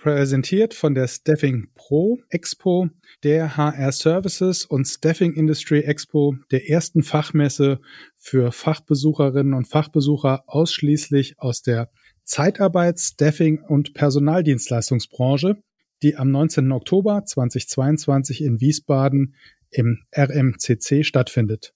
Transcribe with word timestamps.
Präsentiert 0.00 0.72
von 0.72 0.94
der 0.94 1.06
Staffing 1.08 1.68
Pro 1.74 2.20
Expo, 2.30 2.88
der 3.22 3.58
HR 3.58 3.92
Services 3.92 4.64
und 4.64 4.86
Staffing 4.86 5.34
Industry 5.34 5.80
Expo, 5.80 6.36
der 6.50 6.70
ersten 6.70 7.02
Fachmesse 7.02 7.80
für 8.16 8.50
Fachbesucherinnen 8.50 9.52
und 9.52 9.68
Fachbesucher 9.68 10.44
ausschließlich 10.46 11.38
aus 11.38 11.60
der 11.60 11.90
Zeitarbeit, 12.24 12.98
Staffing 12.98 13.60
und 13.60 13.92
Personaldienstleistungsbranche, 13.92 15.62
die 16.02 16.16
am 16.16 16.30
19. 16.30 16.72
Oktober 16.72 17.22
2022 17.26 18.42
in 18.42 18.58
Wiesbaden 18.58 19.34
im 19.68 19.98
RMCC 20.16 21.04
stattfindet. 21.04 21.74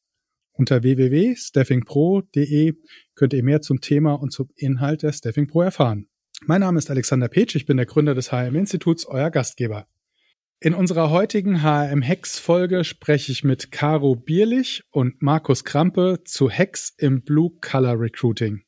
Unter 0.52 0.82
www.staffingpro.de 0.82 2.73
könnt 3.16 3.34
ihr 3.34 3.43
mehr 3.43 3.60
zum 3.60 3.82
Thema 3.82 4.15
und 4.15 4.32
zum 4.32 4.48
Inhalt 4.56 5.02
der 5.02 5.12
Staffing 5.12 5.46
Pro 5.46 5.60
erfahren. 5.60 6.09
Mein 6.47 6.61
Name 6.61 6.79
ist 6.79 6.91
Alexander 6.91 7.29
Petsch, 7.29 7.55
ich 7.55 7.65
bin 7.65 7.79
der 7.79 7.87
Gründer 7.87 8.15
des 8.15 8.30
HM-Instituts, 8.30 9.07
euer 9.07 9.30
Gastgeber. 9.30 9.87
In 10.61 10.75
unserer 10.75 11.09
heutigen 11.09 11.62
HM-Hex-Folge 11.62 12.85
spreche 12.85 13.33
ich 13.33 13.45
mit 13.45 13.73
Caro 13.73 14.15
Bierlich 14.15 14.85
und 14.91 15.23
Markus 15.23 15.65
Krampe 15.65 16.21
zu 16.24 16.51
Hex 16.51 16.93
im 16.99 17.23
Blue 17.23 17.52
Color 17.63 17.99
Recruiting. 17.99 18.63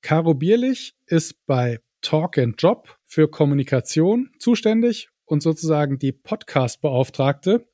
Caro 0.00 0.34
Bierlich 0.34 0.96
ist 1.06 1.46
bei 1.46 1.78
Talk 2.00 2.38
and 2.38 2.60
Job 2.60 2.98
für 3.04 3.28
Kommunikation 3.28 4.30
zuständig 4.40 5.08
und 5.24 5.44
sozusagen 5.44 6.00
die 6.00 6.10
Podcast-Beauftragte 6.10 7.68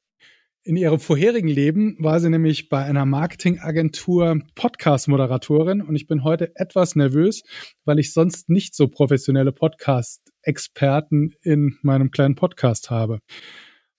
in 0.65 0.77
ihrem 0.77 1.01
vorherigen 1.01 1.49
Leben 1.49 1.97
war 1.99 2.21
sie 2.21 2.29
nämlich 2.31 2.69
bei 2.69 2.85
einer 2.85 3.07
Marketingagentur 3.07 4.41
Podcast-Moderatorin 4.55 5.81
und 5.81 5.97
ich 5.97 6.07
bin 6.07 6.25
heute 6.25 6.53
etwas 6.57 6.95
nervös, 6.95 7.43
weil 7.85 7.99
ich 7.99 8.13
sonst 8.13 8.51
nicht 8.51 8.75
so 8.75 8.89
professionelle 8.89 9.53
Podcast-Experten 9.53 11.35
in 11.43 11.79
meinem 11.83 12.11
kleinen 12.11 12.35
Podcast 12.35 12.91
habe. 12.91 13.21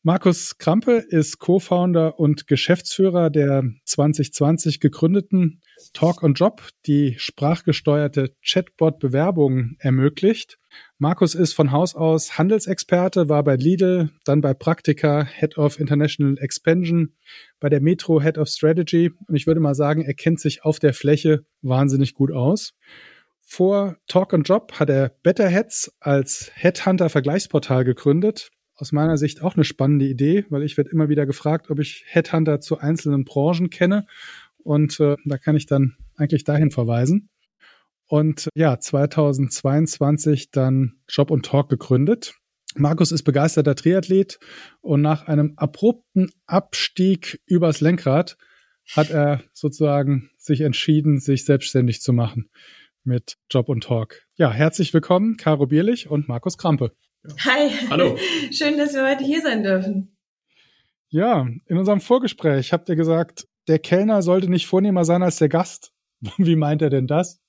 Markus 0.02 0.58
Krampe 0.58 1.03
ist 1.09 1.39
Co-Founder 1.39 2.17
und 2.19 2.47
Geschäftsführer 2.47 3.30
der 3.30 3.66
2020 3.83 4.80
gegründeten 4.80 5.61
Talk 5.92 6.23
on 6.23 6.36
Job, 6.36 6.69
die 6.86 7.16
sprachgesteuerte 7.17 8.33
Chatbot-Bewerbungen 8.42 9.75
ermöglicht. 9.77 10.58
Markus 11.00 11.36
ist 11.36 11.52
von 11.52 11.73
Haus 11.73 11.95
aus 11.95 12.38
Handelsexperte, 12.38 13.27
war 13.27 13.44
bei 13.44 13.58
Lidl, 13.58 14.09
dann 14.23 14.39
bei 14.39 14.53
Praktika 14.53 15.25
Head 15.25 15.58
of 15.58 15.81
International 15.81 16.38
Expansion, 16.38 17.16
bei 17.59 17.67
der 17.67 17.81
Metro 17.81 18.22
Head 18.22 18.38
of 18.38 18.47
Strategy 18.47 19.11
und 19.27 19.36
ich 19.36 19.47
würde 19.47 19.59
mal 19.59 19.75
sagen, 19.75 20.02
er 20.03 20.14
kennt 20.14 20.39
sich 20.39 20.64
auf 20.64 20.80
der 20.80 20.94
Fläche 20.94 21.44
wahnsinnig 21.61 22.14
gut 22.14 22.31
aus. 22.31 22.73
Vor 23.42 23.97
Talk 24.08 24.31
on 24.31 24.44
Job 24.44 24.80
hat 24.80 24.89
er 24.89 25.09
Betterheads 25.23 25.92
als 26.00 26.52
Headhunter-Vergleichsportal 26.55 27.83
gegründet 27.83 28.52
aus 28.80 28.92
meiner 28.94 29.18
Sicht 29.18 29.42
auch 29.42 29.56
eine 29.56 29.66
spannende 29.66 30.06
Idee, 30.06 30.46
weil 30.50 30.64
ich 30.64 30.78
werde 30.78 30.90
immer 30.92 31.10
wieder 31.10 31.26
gefragt, 31.26 31.70
ob 31.70 31.80
ich 31.80 32.06
Headhunter 32.08 32.62
zu 32.62 32.80
einzelnen 32.80 33.26
Branchen 33.26 33.70
kenne. 33.70 34.06
Und 34.64 35.00
äh, 35.00 35.18
da 35.26 35.38
kann 35.38 35.56
ich 35.56 35.66
dann 35.66 35.96
eigentlich 36.16 36.46
dahin 36.46 36.72
verweisen. 36.72 37.30
Und 38.08 38.50
ja, 38.56 38.80
2022 38.80 40.52
dann 40.52 40.94
Job 41.08 41.30
und 41.30 41.45
Talk 41.45 41.70
gegründet. 41.70 42.36
Markus 42.76 43.12
ist 43.12 43.23
begeisterter 43.23 43.76
Triathlet 43.76 44.39
und 44.82 45.02
nach 45.02 45.28
einem 45.28 45.54
abrupten 45.58 46.32
Abstieg 46.45 47.42
übers 47.45 47.82
Lenkrad 47.82 48.38
hat 48.95 49.10
er 49.10 49.44
sozusagen 49.54 50.30
sich 50.38 50.62
entschieden, 50.62 51.20
sich 51.20 51.45
selbstständig 51.45 52.02
zu 52.02 52.14
machen 52.14 52.50
mit 53.04 53.38
Job 53.52 53.70
und 53.70 53.84
Talk. 53.84 54.23
Ja, 54.36 54.52
herzlich 54.52 54.94
willkommen, 54.94 55.38
Caro 55.38 55.68
Bierlich 55.68 56.10
und 56.10 56.28
Markus 56.28 56.58
Krampe. 56.58 56.94
Hi. 57.46 57.70
Hallo. 57.90 58.18
Schön, 58.52 58.78
dass 58.78 58.94
wir 58.94 59.06
heute 59.06 59.24
hier 59.24 59.42
sein 59.42 59.64
dürfen. 59.64 60.16
Ja, 61.10 61.48
in 61.66 61.78
unserem 61.78 62.02
Vorgespräch 62.02 62.72
habt 62.72 62.88
ihr 62.90 62.96
gesagt, 62.96 63.48
der 63.68 63.80
Kellner 63.80 64.22
sollte 64.22 64.50
nicht 64.50 64.68
vornehmer 64.68 65.04
sein 65.04 65.24
als 65.24 65.38
der 65.38 65.50
Gast. 65.50 65.92
Wie 66.38 66.56
meint 66.56 66.82
er 66.82 66.90
denn 66.90 67.08
das? 67.08 67.40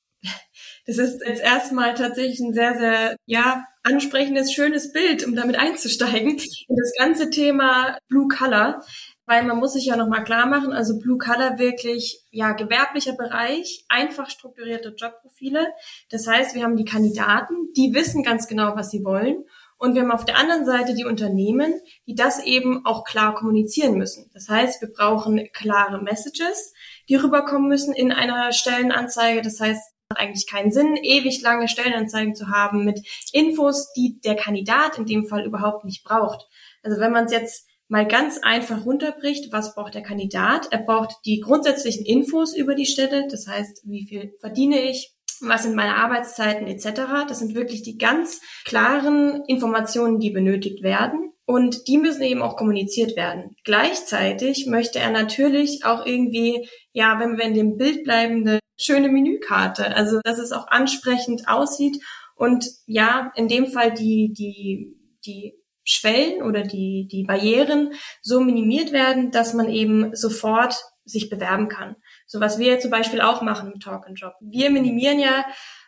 Das 0.87 0.99
ist 0.99 1.23
jetzt 1.27 1.43
erstmal 1.43 1.95
tatsächlich 1.95 2.41
ein 2.41 2.53
sehr, 2.53 2.77
sehr, 2.77 3.17
ja, 3.27 3.65
ansprechendes, 3.83 4.53
schönes 4.53 4.93
Bild, 4.93 5.25
um 5.27 5.35
damit 5.35 5.57
einzusteigen 5.57 6.33
in 6.33 6.77
das 6.77 6.93
ganze 6.99 7.31
Thema 7.31 7.97
Blue 8.09 8.29
Color. 8.29 8.83
Weil 9.31 9.45
man 9.45 9.59
muss 9.59 9.75
sich 9.75 9.87
ja 9.87 9.95
nochmal 9.95 10.25
klar 10.25 10.47
machen, 10.47 10.73
also 10.73 10.99
Blue 10.99 11.17
Color 11.17 11.61
wirklich, 11.61 12.25
ja, 12.33 12.51
gewerblicher 12.51 13.13
Bereich, 13.13 13.85
einfach 13.89 14.29
strukturierte 14.29 14.93
Jobprofile. 14.97 15.69
Das 16.11 16.27
heißt, 16.27 16.57
wir 16.57 16.65
haben 16.65 16.77
die 16.77 16.85
Kandidaten, 16.85 17.55
die 17.77 17.95
wissen 17.95 18.25
ganz 18.25 18.49
genau, 18.49 18.75
was 18.75 18.91
sie 18.91 19.05
wollen 19.05 19.45
und 19.79 19.95
wir 19.95 20.03
haben 20.03 20.11
auf 20.11 20.25
der 20.25 20.37
anderen 20.37 20.67
Seite 20.67 20.97
die 20.97 21.05
Unternehmen, 21.05 21.73
die 22.09 22.17
das 22.17 22.45
eben 22.45 22.85
auch 22.85 23.05
klar 23.05 23.37
kommunizieren 23.37 23.95
müssen. 23.95 24.29
Das 24.35 24.49
heißt, 24.49 24.83
wir 24.83 24.93
brauchen 24.93 25.49
klare 25.53 26.03
Messages, 26.03 26.75
die 27.09 27.15
rüberkommen 27.15 27.69
müssen 27.69 27.95
in 27.95 28.11
einer 28.11 28.51
Stellenanzeige. 28.51 29.43
Das 29.43 29.61
heißt, 29.61 29.81
es 29.81 30.11
hat 30.11 30.19
eigentlich 30.19 30.49
keinen 30.49 30.73
Sinn, 30.73 30.97
ewig 30.97 31.41
lange 31.41 31.69
Stellenanzeigen 31.69 32.35
zu 32.35 32.49
haben 32.49 32.85
mit 32.85 33.01
Infos, 33.33 33.93
die 33.93 34.21
der 34.25 34.35
Kandidat 34.35 34.99
in 34.99 35.07
dem 35.07 35.25
Fall 35.25 35.47
überhaupt 35.47 35.85
nicht 35.85 36.03
braucht. 36.03 36.49
Also 36.83 37.01
wenn 37.01 37.13
man 37.13 37.27
es 37.27 37.33
jetzt 37.33 37.70
mal 37.91 38.06
ganz 38.06 38.39
einfach 38.43 38.87
runterbricht, 38.87 39.53
was 39.53 39.75
braucht 39.75 39.95
der 39.95 40.03
Kandidat? 40.03 40.69
Er 40.71 40.78
braucht 40.78 41.17
die 41.27 41.41
grundsätzlichen 41.41 42.06
Infos 42.06 42.55
über 42.55 42.75
die 42.75 42.87
Stelle, 42.87 43.27
das 43.28 43.47
heißt, 43.47 43.83
wie 43.84 44.06
viel 44.06 44.33
verdiene 44.41 44.81
ich, 44.81 45.12
was 45.41 45.65
sind 45.65 45.75
meine 45.75 45.97
Arbeitszeiten 45.97 46.67
etc. 46.67 47.27
Das 47.28 47.41
sind 47.41 47.55
wirklich 47.55 47.83
die 47.83 47.99
ganz 47.99 48.41
klaren 48.65 49.43
Informationen, 49.47 50.21
die 50.21 50.31
benötigt 50.31 50.83
werden. 50.83 51.33
Und 51.47 51.89
die 51.89 51.99
müssen 51.99 52.23
eben 52.23 52.43
auch 52.43 52.55
kommuniziert 52.55 53.17
werden. 53.17 53.56
Gleichzeitig 53.65 54.67
möchte 54.67 55.01
er 55.01 55.11
natürlich 55.11 55.84
auch 55.84 56.07
irgendwie, 56.07 56.69
ja, 56.93 57.19
wenn 57.19 57.39
wir 57.39 57.45
in 57.45 57.55
dem 57.55 57.77
Bild 57.77 58.05
bleiben, 58.05 58.47
eine 58.47 58.61
schöne 58.77 59.09
Menükarte. 59.09 59.97
Also, 59.97 60.21
dass 60.22 60.39
es 60.39 60.53
auch 60.53 60.69
ansprechend 60.69 61.49
aussieht. 61.49 62.01
Und 62.37 62.67
ja, 62.87 63.33
in 63.34 63.49
dem 63.49 63.67
Fall 63.67 63.93
die, 63.93 64.33
die, 64.33 64.97
die 65.27 65.59
Schwellen 65.91 66.43
oder 66.43 66.62
die, 66.62 67.06
die 67.11 67.25
Barrieren 67.25 67.93
so 68.23 68.41
minimiert 68.41 68.93
werden, 68.93 69.31
dass 69.31 69.55
man 69.55 69.69
eben 69.69 70.15
sofort 70.15 70.83
sich 71.05 71.31
bewerben 71.31 71.69
kann. 71.69 71.97
So 72.27 72.41
was 72.41 72.59
wir 72.59 72.78
zum 72.81 72.91
Beispiel 72.91 73.21
auch 73.21 73.43
machen 73.43 73.71
mit 73.71 73.83
Talk 73.83 74.06
and 74.06 74.19
Job. 74.19 74.34
Wir 74.41 74.71
minimieren 74.71 75.19
ja 75.19 75.45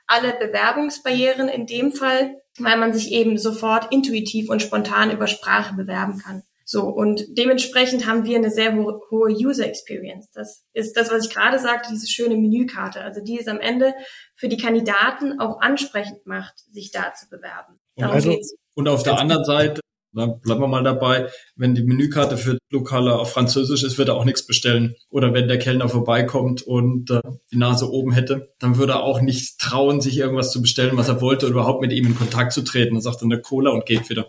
alle 0.07 0.33
Bewerbungsbarrieren 0.33 1.49
in 1.49 1.67
dem 1.67 1.93
Fall, 1.93 2.37
weil 2.59 2.77
man 2.77 2.93
sich 2.93 3.13
eben 3.13 3.39
sofort 3.39 3.93
intuitiv 3.93 4.51
und 4.51 4.61
spontan 4.61 5.11
über 5.11 5.27
Sprache 5.27 5.75
bewerben 5.75 6.19
kann. 6.19 6.43
So, 6.65 6.85
und 6.85 7.25
dementsprechend 7.37 8.07
haben 8.07 8.25
wir 8.25 8.39
eine 8.39 8.51
sehr 8.51 8.75
ho 8.75 9.01
hohe 9.11 9.31
User 9.31 9.67
Experience. 9.67 10.31
Das 10.33 10.65
ist 10.73 10.97
das, 10.97 11.11
was 11.11 11.27
ich 11.27 11.35
gerade 11.35 11.59
sagte, 11.59 11.91
diese 11.93 12.09
schöne 12.09 12.37
Menükarte. 12.37 13.01
Also 13.01 13.21
die 13.21 13.39
es 13.39 13.49
am 13.49 13.61
Ende 13.61 13.95
für 14.37 14.49
die 14.49 14.57
Kandidaten 14.57 15.41
auch 15.41 15.61
ansprechend 15.61 16.27
macht, 16.27 16.55
sich 16.71 16.91
da 16.91 17.13
zu 17.15 17.29
bewerben. 17.29 17.81
Und, 17.97 18.05
also, 18.05 18.39
und 18.75 18.89
auf 18.89 19.03
der 19.03 19.19
anderen 19.19 19.45
Seite 19.45 19.81
dann 20.13 20.41
bleiben 20.41 20.61
wir 20.61 20.69
mal 20.69 20.83
dabei. 20.83 21.29
Wenn 21.57 21.75
die 21.75 21.83
Menükarte 21.83 22.37
für 22.37 22.59
Lokale 22.71 23.19
auf 23.19 23.33
Französisch 23.33 23.83
ist, 23.83 23.99
wird 23.99 24.09
er 24.09 24.17
auch 24.17 24.25
nichts 24.25 24.47
bestellen. 24.47 24.95
Oder 25.11 25.33
wenn 25.33 25.49
der 25.49 25.59
Kellner 25.59 25.89
vorbeikommt 25.89 26.63
und 26.63 27.11
äh, 27.11 27.21
die 27.53 27.59
Nase 27.59 27.91
oben 27.91 28.13
hätte, 28.13 28.53
dann 28.59 28.77
würde 28.77 28.95
er 28.95 29.03
auch 29.03 29.21
nicht 29.21 29.59
trauen, 29.59 30.01
sich 30.01 30.19
irgendwas 30.19 30.53
zu 30.53 30.61
bestellen, 30.61 30.97
was 30.97 31.09
er 31.09 31.21
wollte, 31.21 31.47
oder 31.47 31.55
überhaupt 31.55 31.81
mit 31.81 31.93
ihm 31.93 32.07
in 32.07 32.17
Kontakt 32.17 32.53
zu 32.53 32.63
treten. 32.63 32.95
Dann 32.95 33.03
sagt 33.03 33.23
er 33.23 33.25
eine 33.25 33.41
Cola 33.41 33.71
und 33.71 33.87
geht 33.87 34.11
wieder. 34.11 34.27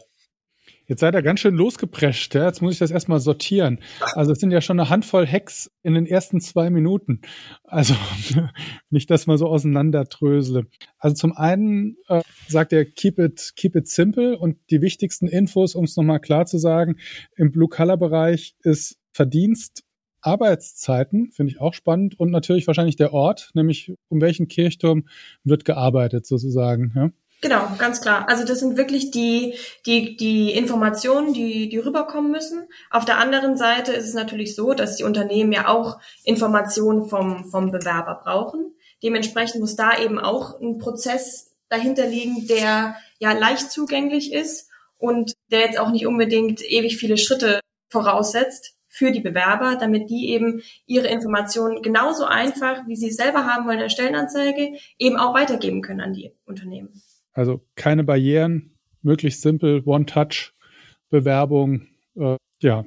Jetzt 0.86 1.00
seid 1.00 1.16
ihr 1.16 1.22
ganz 1.22 1.40
schön 1.40 1.56
losgeprescht. 1.56 2.36
Ja? 2.36 2.48
Jetzt 2.48 2.62
muss 2.62 2.74
ich 2.74 2.80
das 2.80 2.92
erstmal 2.92 3.20
sortieren. 3.20 3.80
Also 4.14 4.34
es 4.34 4.40
sind 4.40 4.52
ja 4.52 4.62
schon 4.62 4.80
eine 4.80 4.90
Handvoll 4.90 5.26
Hacks 5.26 5.72
in 5.82 5.94
den 5.94 6.06
ersten 6.06 6.42
zwei 6.42 6.70
Minuten. 6.70 7.22
Also 7.64 7.96
nicht, 8.90 9.10
dass 9.10 9.26
man 9.26 9.38
so 9.38 9.48
auseinanderdrösele. 9.48 10.66
Also 10.98 11.16
zum 11.16 11.34
einen 11.34 11.98
äh, 12.08 12.22
sagt 12.48 12.74
er, 12.74 12.86
keep 12.86 13.18
it, 13.20 13.54
keep 13.56 13.76
it 13.76 13.88
simple 13.88 14.38
und 14.38 14.58
die 14.70 14.82
wichtigsten 14.82 15.28
Infos, 15.28 15.76
um 15.76 15.86
es 15.86 15.96
nochmal 15.96 16.20
klar 16.20 16.46
zu 16.46 16.58
sagen, 16.58 16.98
im 17.36 17.52
Blue-Color-Bereich 17.52 18.56
ist 18.64 18.98
Verdienst 19.14 19.84
Arbeitszeiten, 20.22 21.32
finde 21.32 21.52
ich 21.52 21.60
auch 21.60 21.74
spannend 21.74 22.20
und 22.20 22.32
natürlich 22.32 22.66
wahrscheinlich 22.66 22.96
der 22.96 23.14
Ort, 23.14 23.52
nämlich 23.54 23.94
um 24.08 24.22
welchen 24.22 24.48
Kirchturm 24.48 25.08
wird 25.44 25.66
gearbeitet 25.66 26.26
sozusagen. 26.26 26.94
Ja? 26.96 27.12
Genau, 27.44 27.68
ganz 27.78 28.00
klar. 28.00 28.30
Also 28.30 28.46
das 28.46 28.62
sind 28.62 28.78
wirklich 28.78 29.12
die, 29.12 29.56
die, 29.86 30.16
die 30.16 30.54
Informationen, 30.54 31.34
die, 31.34 31.68
die 31.68 31.78
rüberkommen 31.78 32.32
müssen. 32.32 32.70
Auf 32.90 33.04
der 33.04 33.18
anderen 33.18 33.58
Seite 33.58 33.92
ist 33.92 34.08
es 34.08 34.14
natürlich 34.14 34.56
so, 34.56 34.74
dass 34.74 34.96
die 34.96 35.04
Unternehmen 35.04 35.52
ja 35.52 35.68
auch 35.68 36.00
Informationen 36.24 37.10
vom, 37.10 37.44
vom 37.52 37.70
Bewerber 37.70 38.22
brauchen. 38.24 38.74
Dementsprechend 39.04 39.60
muss 39.60 39.76
da 39.76 40.00
eben 40.00 40.20
auch 40.20 40.62
ein 40.62 40.78
Prozess 40.78 41.54
dahinter 41.68 42.08
liegen, 42.08 42.48
der 42.48 42.96
ja 43.20 43.34
leicht 43.34 43.72
zugänglich 43.72 44.32
ist 44.32 44.70
und 44.98 45.34
der 45.52 45.66
jetzt 45.66 45.78
auch 45.78 45.92
nicht 45.92 46.08
unbedingt 46.08 46.62
ewig 46.62 46.96
viele 46.96 47.18
Schritte 47.18 47.60
voraussetzt 47.90 48.78
für 48.88 49.12
die 49.12 49.20
Bewerber, 49.20 49.76
damit 49.76 50.10
die 50.10 50.30
eben 50.30 50.62
ihre 50.86 51.08
Informationen 51.08 51.82
genauso 51.82 52.24
einfach, 52.24 52.88
wie 52.88 52.96
sie 52.96 53.10
es 53.10 53.18
selber 53.18 53.46
haben 53.46 53.66
wollen 53.66 53.80
in 53.80 53.84
der 53.84 53.90
Stellenanzeige, 53.90 54.78
eben 54.98 55.18
auch 55.18 55.34
weitergeben 55.34 55.82
können 55.82 56.00
an 56.00 56.14
die 56.14 56.32
Unternehmen. 56.46 57.02
Also 57.34 57.66
keine 57.76 58.04
Barrieren, 58.04 58.78
möglichst 59.02 59.42
simpel, 59.42 59.82
One-Touch-Bewerbung, 59.86 61.88
äh, 62.16 62.38
ja. 62.62 62.86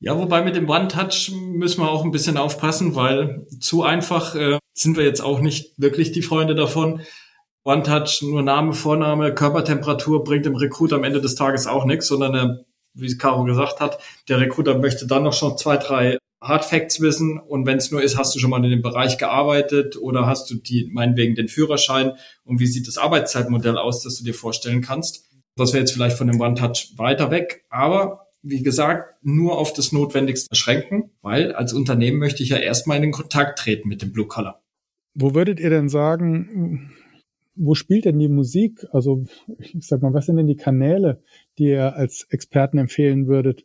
Ja, 0.00 0.16
wobei 0.16 0.42
mit 0.42 0.54
dem 0.54 0.68
One-Touch 0.68 1.32
müssen 1.52 1.82
wir 1.82 1.90
auch 1.90 2.04
ein 2.04 2.12
bisschen 2.12 2.36
aufpassen, 2.36 2.94
weil 2.94 3.46
zu 3.60 3.82
einfach 3.82 4.36
äh, 4.36 4.58
sind 4.72 4.96
wir 4.96 5.04
jetzt 5.04 5.20
auch 5.20 5.40
nicht 5.40 5.74
wirklich 5.76 6.12
die 6.12 6.22
Freunde 6.22 6.54
davon. 6.54 7.00
One-Touch, 7.64 8.22
nur 8.22 8.42
Name, 8.42 8.72
Vorname, 8.72 9.34
Körpertemperatur 9.34 10.22
bringt 10.22 10.46
dem 10.46 10.54
Recruiter 10.54 10.96
am 10.96 11.04
Ende 11.04 11.20
des 11.20 11.34
Tages 11.34 11.66
auch 11.66 11.84
nichts, 11.84 12.06
sondern 12.06 12.34
er, 12.34 12.64
wie 12.94 13.16
Caro 13.16 13.44
gesagt 13.44 13.80
hat, 13.80 13.98
der 14.28 14.40
Recruiter 14.40 14.78
möchte 14.78 15.06
dann 15.06 15.24
noch 15.24 15.32
schon 15.32 15.58
zwei, 15.58 15.76
drei 15.76 16.18
Hard 16.40 16.64
Facts 16.64 17.00
wissen 17.00 17.38
und 17.38 17.66
wenn 17.66 17.78
es 17.78 17.90
nur 17.90 18.02
ist, 18.02 18.16
hast 18.16 18.34
du 18.34 18.38
schon 18.38 18.50
mal 18.50 18.64
in 18.64 18.70
dem 18.70 18.82
Bereich 18.82 19.18
gearbeitet 19.18 19.96
oder 20.00 20.26
hast 20.26 20.50
du 20.50 20.54
die 20.54 20.88
meinetwegen 20.92 21.34
den 21.34 21.48
Führerschein 21.48 22.12
und 22.44 22.60
wie 22.60 22.66
sieht 22.66 22.86
das 22.86 22.98
Arbeitszeitmodell 22.98 23.76
aus, 23.76 24.02
das 24.02 24.18
du 24.18 24.24
dir 24.24 24.34
vorstellen 24.34 24.80
kannst. 24.80 25.28
Das 25.56 25.72
wäre 25.72 25.80
jetzt 25.80 25.92
vielleicht 25.92 26.16
von 26.16 26.28
dem 26.28 26.40
One-Touch 26.40 26.94
weiter 26.96 27.32
weg, 27.32 27.64
aber 27.70 28.28
wie 28.42 28.62
gesagt, 28.62 29.16
nur 29.22 29.58
auf 29.58 29.72
das 29.72 29.90
Notwendigste 29.90 30.48
beschränken, 30.48 31.10
weil 31.22 31.52
als 31.52 31.72
Unternehmen 31.72 32.18
möchte 32.18 32.44
ich 32.44 32.50
ja 32.50 32.58
erstmal 32.58 32.96
in 32.96 33.02
den 33.02 33.12
Kontakt 33.12 33.58
treten 33.58 33.88
mit 33.88 34.00
dem 34.02 34.12
Blue 34.12 34.26
Color. 34.26 34.62
Wo 35.14 35.34
würdet 35.34 35.58
ihr 35.58 35.70
denn 35.70 35.88
sagen, 35.88 36.92
wo 37.56 37.74
spielt 37.74 38.04
denn 38.04 38.20
die 38.20 38.28
Musik? 38.28 38.86
Also 38.92 39.24
ich 39.58 39.74
sag 39.80 40.00
mal, 40.02 40.14
was 40.14 40.26
sind 40.26 40.36
denn 40.36 40.46
die 40.46 40.56
Kanäle, 40.56 41.20
die 41.58 41.64
ihr 41.64 41.96
als 41.96 42.26
Experten 42.30 42.78
empfehlen 42.78 43.26
würdet, 43.26 43.64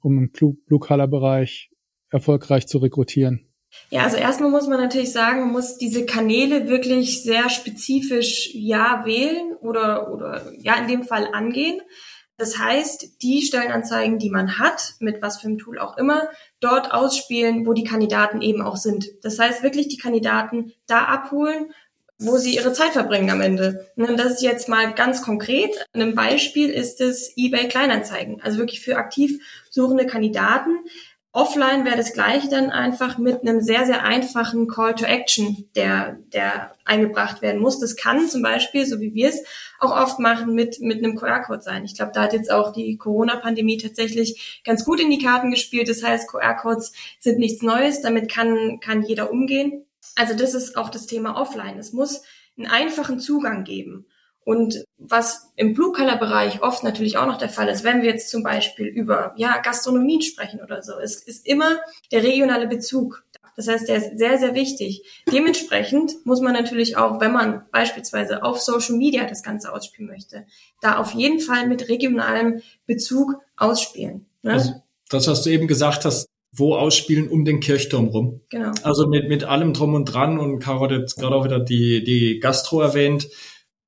um 0.00 0.16
im 0.18 0.30
Blue-Color-Bereich 0.30 1.70
erfolgreich 2.10 2.66
zu 2.66 2.78
rekrutieren? 2.78 3.48
Ja, 3.90 4.04
also 4.04 4.16
erstmal 4.16 4.50
muss 4.50 4.66
man 4.66 4.80
natürlich 4.80 5.12
sagen, 5.12 5.40
man 5.40 5.52
muss 5.52 5.76
diese 5.76 6.06
Kanäle 6.06 6.68
wirklich 6.68 7.22
sehr 7.22 7.50
spezifisch 7.50 8.50
ja 8.54 9.04
wählen 9.04 9.54
oder, 9.60 10.12
oder 10.12 10.52
ja 10.58 10.74
in 10.76 10.88
dem 10.88 11.04
Fall 11.04 11.28
angehen. 11.32 11.80
Das 12.38 12.56
heißt, 12.56 13.20
die 13.22 13.42
Stellenanzeigen, 13.42 14.18
die 14.18 14.30
man 14.30 14.58
hat, 14.58 14.94
mit 15.00 15.20
was 15.22 15.40
für 15.40 15.48
einem 15.48 15.58
Tool 15.58 15.78
auch 15.78 15.96
immer, 15.98 16.28
dort 16.60 16.92
ausspielen, 16.92 17.66
wo 17.66 17.72
die 17.72 17.84
Kandidaten 17.84 18.42
eben 18.42 18.62
auch 18.62 18.76
sind. 18.76 19.08
Das 19.22 19.38
heißt, 19.40 19.62
wirklich 19.64 19.88
die 19.88 19.96
Kandidaten 19.96 20.72
da 20.86 21.06
abholen, 21.06 21.72
wo 22.20 22.36
sie 22.36 22.54
ihre 22.54 22.72
Zeit 22.72 22.92
verbringen 22.92 23.30
am 23.30 23.40
Ende. 23.40 23.88
Und 23.96 24.18
das 24.18 24.34
ist 24.34 24.42
jetzt 24.42 24.68
mal 24.68 24.94
ganz 24.94 25.22
konkret. 25.22 25.70
Ein 25.92 26.14
Beispiel 26.14 26.70
ist 26.70 27.00
es 27.00 27.32
eBay 27.36 27.68
Kleinanzeigen. 27.68 28.40
Also 28.40 28.58
wirklich 28.58 28.80
für 28.80 28.96
aktiv 28.96 29.40
suchende 29.70 30.06
Kandidaten. 30.06 30.78
Offline 31.38 31.84
wäre 31.84 31.96
das 31.96 32.14
gleiche 32.14 32.48
dann 32.48 32.70
einfach 32.70 33.16
mit 33.16 33.42
einem 33.42 33.60
sehr, 33.60 33.86
sehr 33.86 34.02
einfachen 34.02 34.66
Call 34.66 34.96
to 34.96 35.04
Action, 35.04 35.68
der, 35.76 36.18
der 36.32 36.74
eingebracht 36.84 37.42
werden 37.42 37.60
muss. 37.60 37.78
Das 37.78 37.94
kann 37.94 38.28
zum 38.28 38.42
Beispiel, 38.42 38.84
so 38.86 39.00
wie 39.00 39.14
wir 39.14 39.28
es 39.28 39.44
auch 39.78 39.92
oft 39.92 40.18
machen, 40.18 40.56
mit, 40.56 40.80
mit 40.80 40.98
einem 40.98 41.14
QR-Code 41.14 41.62
sein. 41.62 41.84
Ich 41.84 41.94
glaube, 41.94 42.10
da 42.12 42.22
hat 42.22 42.32
jetzt 42.32 42.50
auch 42.50 42.72
die 42.72 42.96
Corona-Pandemie 42.96 43.78
tatsächlich 43.78 44.60
ganz 44.64 44.84
gut 44.84 44.98
in 44.98 45.10
die 45.10 45.22
Karten 45.22 45.52
gespielt. 45.52 45.88
Das 45.88 46.02
heißt, 46.02 46.28
QR-Codes 46.28 46.92
sind 47.20 47.38
nichts 47.38 47.62
Neues. 47.62 48.02
Damit 48.02 48.28
kann, 48.28 48.80
kann 48.80 49.04
jeder 49.04 49.30
umgehen. 49.30 49.84
Also 50.16 50.34
das 50.34 50.54
ist 50.54 50.76
auch 50.76 50.88
das 50.88 51.06
Thema 51.06 51.40
Offline. 51.40 51.78
Es 51.78 51.92
muss 51.92 52.22
einen 52.56 52.66
einfachen 52.66 53.20
Zugang 53.20 53.62
geben. 53.62 54.06
Und 54.42 54.82
was 54.98 55.52
im 55.54 55.74
Blue-Color-Bereich 55.74 56.62
oft 56.62 56.82
natürlich 56.82 57.16
auch 57.18 57.26
noch 57.26 57.38
der 57.38 57.48
Fall 57.48 57.68
ist, 57.68 57.84
wenn 57.84 58.02
wir 58.02 58.10
jetzt 58.10 58.30
zum 58.30 58.42
Beispiel 58.42 58.86
über 58.86 59.32
ja, 59.36 59.58
Gastronomien 59.58 60.22
sprechen 60.22 60.60
oder 60.60 60.82
so, 60.82 60.94
es 60.98 61.22
ist 61.22 61.46
immer 61.46 61.78
der 62.10 62.24
regionale 62.24 62.66
Bezug. 62.66 63.24
Das 63.56 63.66
heißt, 63.66 63.88
der 63.88 63.96
ist 63.96 64.18
sehr, 64.18 64.38
sehr 64.38 64.54
wichtig. 64.54 65.02
Dementsprechend 65.32 66.24
muss 66.24 66.40
man 66.40 66.52
natürlich 66.52 66.96
auch, 66.96 67.20
wenn 67.20 67.32
man 67.32 67.62
beispielsweise 67.72 68.44
auf 68.44 68.60
Social 68.60 68.96
Media 68.96 69.24
das 69.24 69.42
Ganze 69.42 69.72
ausspielen 69.72 70.08
möchte, 70.08 70.46
da 70.80 70.98
auf 70.98 71.12
jeden 71.12 71.40
Fall 71.40 71.66
mit 71.66 71.88
regionalem 71.88 72.60
Bezug 72.86 73.34
ausspielen. 73.56 74.26
Ne? 74.42 74.52
Also 74.52 74.74
das, 75.08 75.26
was 75.26 75.42
du 75.42 75.50
eben 75.50 75.66
gesagt 75.66 76.04
hast, 76.04 76.28
wo 76.52 76.76
ausspielen 76.76 77.28
um 77.28 77.44
den 77.44 77.60
Kirchturm 77.60 78.08
rum. 78.08 78.40
Genau. 78.48 78.72
Also 78.82 79.06
mit, 79.06 79.28
mit 79.28 79.44
allem 79.44 79.74
drum 79.74 79.94
und 79.94 80.04
dran 80.04 80.38
und 80.38 80.60
Caro 80.60 80.84
hat 80.84 80.92
jetzt 80.92 81.16
gerade 81.16 81.34
auch 81.34 81.44
wieder 81.44 81.60
die, 81.60 82.04
die 82.04 82.40
Gastro 82.40 82.80
erwähnt. 82.80 83.28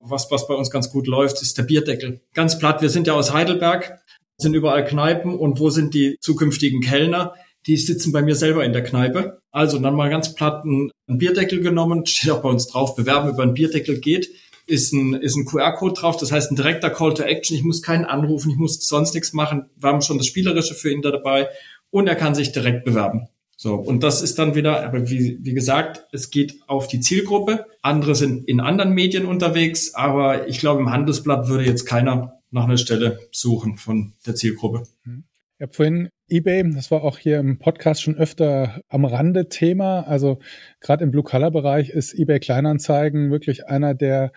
Was, 0.00 0.31
was 0.31 0.49
bei 0.49 0.55
uns 0.55 0.70
ganz 0.70 0.91
gut 0.91 1.06
läuft, 1.06 1.43
ist 1.43 1.58
der 1.58 1.62
Bierdeckel. 1.62 2.20
Ganz 2.35 2.58
platt, 2.58 2.82
wir 2.82 2.88
sind 2.88 3.06
ja 3.06 3.12
aus 3.14 3.32
Heidelberg, 3.32 4.00
sind 4.38 4.55
überall 4.55 4.85
Kneipen 4.85 5.38
und 5.38 5.61
wo 5.61 5.70
sind 5.70 5.94
die 5.94 6.17
zukünftigen 6.20 6.81
Kellner? 6.81 7.35
Die 7.67 7.76
sitzen 7.76 8.11
bei 8.11 8.23
mir 8.23 8.35
selber 8.35 8.64
in 8.64 8.73
der 8.73 8.82
Kneipe. 8.82 9.43
Also 9.50 9.79
dann 9.79 9.94
mal 9.94 10.08
ganz 10.08 10.35
platt 10.35 10.64
einen, 10.64 10.91
Bierdeckel 11.06 11.61
genommen, 11.61 12.06
steht 12.06 12.31
auch 12.31 12.41
bei 12.41 12.49
uns 12.49 12.69
drauf, 12.69 12.94
bewerben 12.94 13.29
über 13.31 13.43
einen 13.43 13.55
Bierdeckel 13.55 13.99
geht 14.00 14.31
ist 14.70 14.93
ein, 14.93 15.14
ist 15.14 15.37
ein 15.37 15.44
QR-Code 15.44 15.94
drauf, 16.00 16.17
das 16.17 16.31
heißt 16.31 16.52
ein 16.52 16.56
direkter 16.56 16.91
Call 16.91 17.12
to 17.14 17.25
Action. 17.25 17.56
Ich 17.56 17.64
muss 17.64 17.82
keinen 17.82 18.05
anrufen, 18.05 18.52
ich 18.52 18.56
muss 18.56 18.87
sonst 18.87 19.14
nichts 19.14 19.32
machen. 19.32 19.69
Wir 19.76 19.88
haben 19.88 20.00
schon 20.00 20.17
das 20.17 20.29
Spielerische 20.29 20.75
für 20.75 20.91
ihn 20.91 21.02
da 21.02 21.11
dabei 21.11 21.49
und 21.91 22.06
er 22.06 22.14
kann 22.14 22.35
sich 22.35 22.52
direkt 22.52 22.85
bewerben. 22.85 23.29
So, 23.62 23.75
und 23.75 24.03
das 24.03 24.23
ist 24.23 24.39
dann 24.39 24.55
wieder, 24.55 24.83
aber 24.87 25.11
wie, 25.11 25.37
wie 25.43 25.53
gesagt, 25.53 26.07
es 26.12 26.31
geht 26.31 26.62
auf 26.67 26.89
die 26.89 27.01
Zielgruppe. 27.01 27.67
Andere 27.83 28.15
sind 28.15 28.49
in 28.49 28.59
anderen 28.59 28.95
Medien 28.95 29.27
unterwegs, 29.27 29.93
aber 29.93 30.49
ich 30.49 30.61
glaube, 30.61 30.81
im 30.81 30.91
Handelsblatt 30.91 31.47
würde 31.47 31.67
jetzt 31.67 31.85
keiner 31.85 32.41
nach 32.51 32.65
einer 32.65 32.79
Stelle 32.79 33.19
suchen 33.33 33.77
von 33.77 34.15
der 34.25 34.35
Zielgruppe. 34.35 34.85
Ich 35.05 35.61
habe 35.61 35.75
vorhin 35.75 36.09
eBay, 36.31 36.73
das 36.73 36.91
war 36.91 37.05
auch 37.05 37.19
hier 37.19 37.39
im 37.39 37.59
Podcast 37.59 38.01
schon 38.01 38.17
öfter 38.17 38.81
am 38.89 39.05
Rande 39.05 39.51
Thema. 39.51 40.07
Also 40.07 40.39
gerade 40.81 41.05
im 41.05 41.11
Blue-Color-Bereich 41.11 41.91
ist 41.91 42.19
eBay 42.19 42.41
Kleinanzeigen 42.41 43.31
wirklich 43.31 43.67
einer 43.67 43.93
der, 43.93 44.33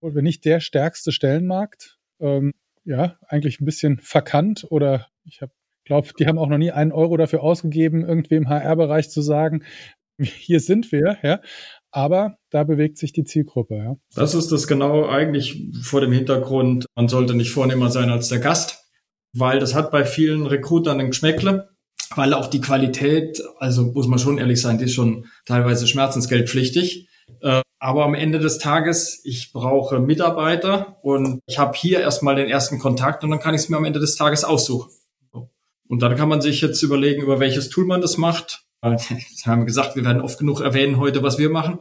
wenn 0.00 0.24
nicht 0.24 0.44
der 0.44 0.58
stärkste 0.58 1.12
Stellenmarkt. 1.12 1.96
Ähm, 2.18 2.50
ja, 2.84 3.18
eigentlich 3.28 3.60
ein 3.60 3.66
bisschen 3.66 4.00
verkannt 4.00 4.66
oder 4.68 5.06
ich 5.24 5.42
habe 5.42 5.52
glaube, 5.84 6.08
die 6.18 6.26
haben 6.26 6.38
auch 6.38 6.48
noch 6.48 6.58
nie 6.58 6.70
einen 6.70 6.92
Euro 6.92 7.16
dafür 7.16 7.42
ausgegeben, 7.42 8.04
irgendwie 8.06 8.36
im 8.36 8.48
HR-Bereich 8.48 9.10
zu 9.10 9.22
sagen, 9.22 9.64
hier 10.18 10.60
sind 10.60 10.92
wir, 10.92 11.18
ja. 11.22 11.40
Aber 11.90 12.36
da 12.50 12.64
bewegt 12.64 12.98
sich 12.98 13.12
die 13.12 13.24
Zielgruppe, 13.24 13.76
ja. 13.76 13.96
Das 14.14 14.34
ist 14.34 14.50
das 14.50 14.66
genau 14.66 15.06
eigentlich 15.06 15.70
vor 15.82 16.00
dem 16.00 16.12
Hintergrund, 16.12 16.86
man 16.96 17.08
sollte 17.08 17.34
nicht 17.34 17.50
vornehmer 17.50 17.90
sein 17.90 18.10
als 18.10 18.28
der 18.28 18.40
Gast, 18.40 18.84
weil 19.32 19.58
das 19.58 19.74
hat 19.74 19.90
bei 19.90 20.04
vielen 20.04 20.46
Recruitern 20.46 21.00
ein 21.00 21.08
Geschmäckle, 21.08 21.68
weil 22.16 22.34
auch 22.34 22.48
die 22.48 22.60
Qualität, 22.60 23.42
also 23.58 23.84
muss 23.92 24.08
man 24.08 24.18
schon 24.18 24.38
ehrlich 24.38 24.60
sein, 24.60 24.78
die 24.78 24.84
ist 24.84 24.94
schon 24.94 25.26
teilweise 25.46 25.86
schmerzensgeldpflichtig. 25.86 27.08
Äh, 27.40 27.62
aber 27.78 28.04
am 28.04 28.14
Ende 28.14 28.38
des 28.38 28.58
Tages, 28.58 29.20
ich 29.24 29.52
brauche 29.52 30.00
Mitarbeiter 30.00 30.96
und 31.02 31.40
ich 31.46 31.58
habe 31.58 31.76
hier 31.76 32.00
erstmal 32.00 32.36
den 32.36 32.48
ersten 32.48 32.78
Kontakt 32.78 33.24
und 33.24 33.30
dann 33.30 33.40
kann 33.40 33.54
ich 33.54 33.62
es 33.62 33.68
mir 33.68 33.76
am 33.76 33.84
Ende 33.84 34.00
des 34.00 34.16
Tages 34.16 34.44
aussuchen. 34.44 34.90
Und 35.88 36.02
dann 36.02 36.16
kann 36.16 36.28
man 36.28 36.40
sich 36.40 36.60
jetzt 36.60 36.82
überlegen, 36.82 37.22
über 37.22 37.40
welches 37.40 37.68
Tool 37.68 37.84
man 37.84 38.00
das 38.00 38.16
macht. 38.16 38.64
Wir 38.80 38.98
haben 39.46 39.66
gesagt, 39.66 39.96
wir 39.96 40.04
werden 40.04 40.22
oft 40.22 40.38
genug 40.38 40.60
erwähnen 40.60 40.98
heute, 40.98 41.22
was 41.22 41.38
wir 41.38 41.50
machen. 41.50 41.78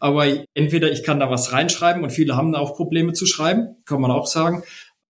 Aber 0.00 0.26
entweder 0.54 0.90
ich 0.90 1.02
kann 1.02 1.20
da 1.20 1.30
was 1.30 1.52
reinschreiben 1.52 2.02
und 2.02 2.10
viele 2.10 2.36
haben 2.36 2.52
da 2.52 2.58
auch 2.58 2.74
Probleme 2.74 3.12
zu 3.12 3.26
schreiben, 3.26 3.76
kann 3.84 4.00
man 4.00 4.10
auch 4.10 4.26
sagen. 4.26 4.62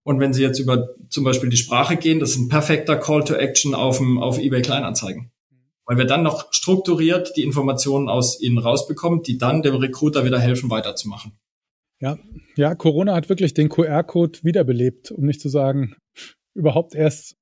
Und 0.04 0.21
wenn 0.21 0.35
Sie 0.35 0.43
jetzt 0.43 0.59
über 0.59 0.88
zum 1.09 1.25
Beispiel 1.25 1.49
die 1.49 1.57
Sprache 1.57 1.97
gehen, 1.97 2.21
das 2.21 2.31
ist 2.31 2.37
ein 2.37 2.49
perfekter 2.49 2.97
Call 2.97 3.25
to 3.25 3.35
Action 3.35 3.75
auf, 3.75 3.99
dem, 3.99 4.19
auf 4.19 4.38
eBay 4.38 4.61
Kleinanzeigen. 4.61 5.33
Weil 5.87 5.99
wir 5.99 6.04
dann 6.04 6.23
noch 6.23 6.52
strukturiert 6.52 7.33
die 7.37 7.43
Informationen 7.43 8.09
aus 8.09 8.40
Ihnen 8.40 8.59
rausbekommen, 8.59 9.23
die 9.23 9.38
dann 9.38 9.62
dem 9.62 9.76
Recruiter 9.76 10.25
wieder 10.25 10.38
helfen, 10.38 10.71
weiterzumachen. 10.71 11.33
Ja, 12.00 12.19
ja, 12.57 12.75
Corona 12.75 13.14
hat 13.14 13.28
wirklich 13.28 13.54
den 13.54 13.71
QR-Code 13.71 14.40
wiederbelebt, 14.43 15.11
um 15.11 15.25
nicht 15.25 15.40
zu 15.40 15.49
sagen, 15.49 15.95
überhaupt 16.54 16.95
erst 16.95 17.37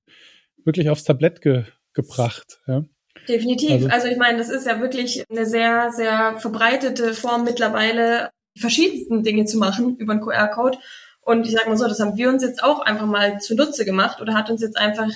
wirklich 0.65 0.91
aufs 0.91 1.05
Tablett 1.05 1.41
ge 1.41 1.65
gebracht. 1.95 2.61
Ja. 2.67 2.85
Definitiv. 3.29 3.71
Also, 3.71 3.89
also 3.89 4.07
ich 4.09 4.17
meine, 4.17 4.39
das 4.39 4.49
ist 4.49 4.67
ja 4.67 4.81
wirklich 4.81 5.25
eine 5.31 5.47
sehr, 5.47 5.91
sehr 5.93 6.39
verbreitete 6.39 7.15
Form 7.15 7.45
mittlerweile, 7.45 8.31
die 8.57 8.61
verschiedensten 8.61 9.23
Dinge 9.23 9.45
zu 9.45 9.59
machen 9.59 9.97
über 9.97 10.13
einen 10.13 10.23
QR-Code. 10.23 10.79
Und 11.21 11.47
ich 11.47 11.53
sage 11.53 11.69
mal 11.69 11.77
so, 11.77 11.87
das 11.87 12.01
haben 12.01 12.17
wir 12.17 12.29
uns 12.29 12.43
jetzt 12.43 12.63
auch 12.63 12.81
einfach 12.81 13.07
mal 13.07 13.39
zunutze 13.41 13.85
gemacht 13.85 14.21
oder 14.21 14.35
hat 14.35 14.51
uns 14.51 14.61
jetzt 14.61 14.77
einfach 14.77 15.09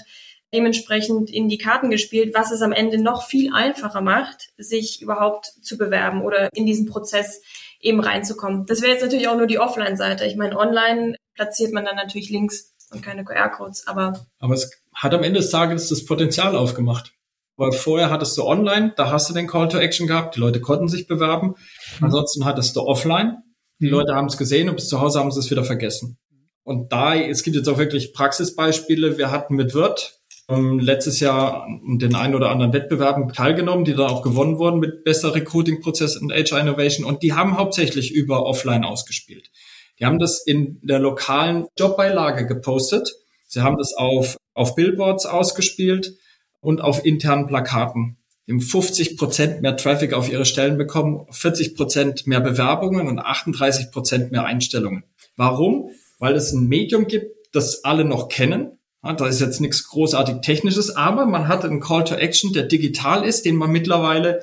dementsprechend 0.55 1.31
in 1.31 1.49
die 1.49 1.59
Karten 1.59 1.91
gespielt, 1.91 2.33
was 2.35 2.53
es 2.53 2.63
am 2.63 2.73
Ende 2.73 2.99
noch 2.99 3.27
viel 3.27 3.53
einfacher 3.53 4.01
macht, 4.01 4.51
sich 4.57 5.03
überhaupt 5.03 5.47
zu 5.47 5.77
bewerben 5.77 6.23
oder 6.23 6.51
in 6.55 6.67
diesen 6.67 6.87
Prozess 6.87 7.43
eben 7.81 8.01
reinzukommen. 8.01 8.65
Das 8.67 8.81
wäre 8.81 8.93
jetzt 8.93 9.03
natürlich 9.03 9.29
auch 9.29 9.37
nur 9.37 9.49
die 9.49 9.59
Offline-Seite. 9.59 10.25
Ich 10.25 10.37
meine, 10.37 10.57
online 10.57 11.17
platziert 11.35 11.73
man 11.73 11.85
dann 11.85 11.97
natürlich 11.97 12.31
Links 12.31 12.76
und 12.97 13.03
keine 13.03 13.25
QR-Codes, 13.25 13.87
aber. 13.87 14.27
Aber 14.39 14.55
es 14.55 14.71
hat 14.95 15.15
am 15.15 15.23
Ende 15.23 15.41
des 15.41 15.51
Tages 15.51 15.89
das 15.89 16.05
Potenzial 16.05 16.57
aufgemacht. 16.57 17.13
Weil 17.59 17.73
vorher 17.73 18.11
hattest 18.11 18.37
du 18.37 18.45
online, 18.45 18.93
da 18.97 19.11
hast 19.11 19.31
du 19.31 19.35
den 19.35 19.47
Call 19.47 19.69
to 19.69 19.79
Action 19.79 20.07
gehabt, 20.07 20.37
die 20.37 20.41
Leute 20.41 20.61
konnten 20.61 20.89
sich 20.89 21.07
bewerben. 21.07 21.55
Ansonsten 22.03 22.45
hattest 22.45 22.77
du 22.77 22.83
offline, 22.83 23.39
die 23.79 23.89
Leute 23.89 24.15
haben 24.15 24.27
es 24.27 24.37
gesehen 24.37 24.69
und 24.69 24.77
bis 24.77 24.89
zu 24.89 25.01
Hause 25.01 25.21
haben 25.21 25.31
sie 25.31 25.41
es 25.41 25.51
wieder 25.51 25.65
vergessen. 25.65 26.19
Und 26.65 26.93
da, 26.93 27.15
es 27.15 27.43
gibt 27.45 27.57
jetzt 27.57 27.69
auch 27.69 27.79
wirklich 27.79 28.13
Praxisbeispiele. 28.13 29.17
Wir 29.17 29.31
hatten 29.31 29.55
mit 29.55 29.73
Wirt 29.73 30.19
ähm, 30.49 30.79
letztes 30.79 31.21
Jahr 31.21 31.67
den 31.99 32.15
einen 32.15 32.35
oder 32.35 32.51
anderen 32.51 32.73
Wettbewerben 32.73 33.33
teilgenommen, 33.33 33.85
die 33.85 33.95
dann 33.95 34.11
auch 34.11 34.23
gewonnen 34.23 34.59
wurden 34.59 34.81
mit 34.81 35.05
besser 35.05 35.35
Recruiting-Prozess 35.35 36.17
und 36.17 36.33
HR 36.33 36.61
Innovation. 36.61 37.07
Und 37.07 37.23
die 37.23 37.33
haben 37.33 37.57
hauptsächlich 37.57 38.13
über 38.13 38.45
Offline 38.45 38.85
ausgespielt. 38.85 39.51
Die 39.99 40.05
haben 40.05 40.19
das 40.19 40.43
in 40.45 40.79
der 40.83 40.99
lokalen 40.99 41.67
Jobbeilage 41.79 42.47
gepostet. 42.47 43.15
Sie 43.47 43.61
haben 43.61 43.79
das 43.79 43.95
auf, 43.95 44.37
auf 44.55 44.75
Billboards 44.75 45.27
ausgespielt 45.27 46.15
und 46.61 46.81
auf 46.81 47.05
internen 47.05 47.47
Plakaten. 47.47 48.17
Die 48.47 48.53
haben 48.53 48.61
50 48.61 49.17
Prozent 49.17 49.63
mehr 49.63 49.77
Traffic 49.77 50.13
auf 50.13 50.31
ihre 50.31 50.45
Stellen 50.45 50.79
bekommen, 50.79 51.27
40 51.31 51.75
Prozent 51.75 52.27
mehr 52.27 52.41
Bewerbungen 52.41 53.09
und 53.09 53.19
38 53.19 53.91
Prozent 53.91 54.31
mehr 54.31 54.45
Einstellungen. 54.45 55.05
Warum? 55.37 55.91
Weil 56.19 56.35
es 56.35 56.53
ein 56.53 56.69
Medium 56.69 57.07
gibt, 57.07 57.35
das 57.53 57.85
alle 57.85 58.05
noch 58.05 58.29
kennen. 58.29 58.79
Da 59.03 59.27
ist 59.27 59.41
jetzt 59.41 59.61
nichts 59.61 59.89
großartig 59.89 60.41
Technisches, 60.43 60.95
aber 60.95 61.27
man 61.27 61.49
hat 61.49 61.65
einen 61.65 61.81
Call 61.81 62.05
to 62.05 62.15
Action, 62.15 62.53
der 62.53 62.65
digital 62.65 63.25
ist, 63.25 63.45
den 63.45 63.57
man 63.57 63.71
mittlerweile, 63.71 64.43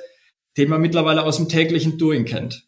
den 0.58 0.70
man 0.70 0.82
mittlerweile 0.82 1.24
aus 1.24 1.38
dem 1.38 1.50
täglichen 1.50 1.98
Doing 1.98 2.26
kennt. 2.26 2.66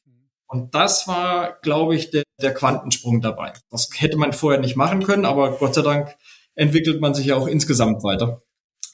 Und 0.47 0.75
das 0.75 1.07
war, 1.07 1.57
glaube 1.61 1.95
ich, 1.95 2.11
der, 2.11 2.23
der 2.41 2.53
Quantensprung 2.53 3.21
dabei. 3.21 3.53
Das 3.69 3.89
hätte 3.95 4.17
man 4.17 4.33
vorher 4.33 4.59
nicht 4.59 4.75
machen 4.75 5.03
können, 5.03 5.25
aber 5.25 5.51
Gott 5.57 5.75
sei 5.75 5.81
Dank 5.81 6.15
entwickelt 6.55 7.01
man 7.01 7.13
sich 7.13 7.27
ja 7.27 7.35
auch 7.35 7.47
insgesamt 7.47 8.03
weiter. 8.03 8.41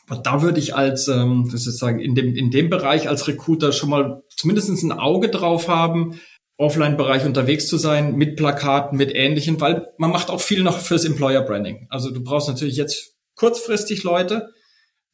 Aber 0.08 0.22
da 0.22 0.42
würde 0.42 0.60
ich 0.60 0.76
als, 0.76 1.08
ähm, 1.08 1.50
das 1.52 1.68
ist 1.68 1.78
sagen, 1.78 2.00
in 2.00 2.16
dem, 2.16 2.36
in 2.36 2.52
dem 2.52 2.70
Bereich 2.70 3.08
als 3.08 3.28
Recruiter 3.28 3.72
schon 3.72 3.90
mal 3.90 4.24
zumindest 4.36 4.70
ein 4.70 4.92
Auge 4.92 5.30
drauf 5.30 5.68
haben, 5.68 6.20
Offline-Bereich 6.58 7.26
unterwegs 7.26 7.68
zu 7.68 7.78
sein, 7.78 8.16
mit 8.16 8.36
Plakaten, 8.36 8.98
mit 8.98 9.14
Ähnlichem, 9.16 9.60
weil 9.62 9.88
man 9.98 10.12
macht 10.12 10.30
auch 10.30 10.42
viel 10.42 10.64
noch 10.64 10.80
fürs 10.80 11.06
Employer 11.06 11.42
Branding. 11.42 11.88
Also 11.90 12.12
du 12.12 12.24
brauchst 12.24 12.48
natürlich 12.48 12.76
jetzt 12.76 13.16
kurzfristig 13.36 14.04
Leute, 14.04 14.54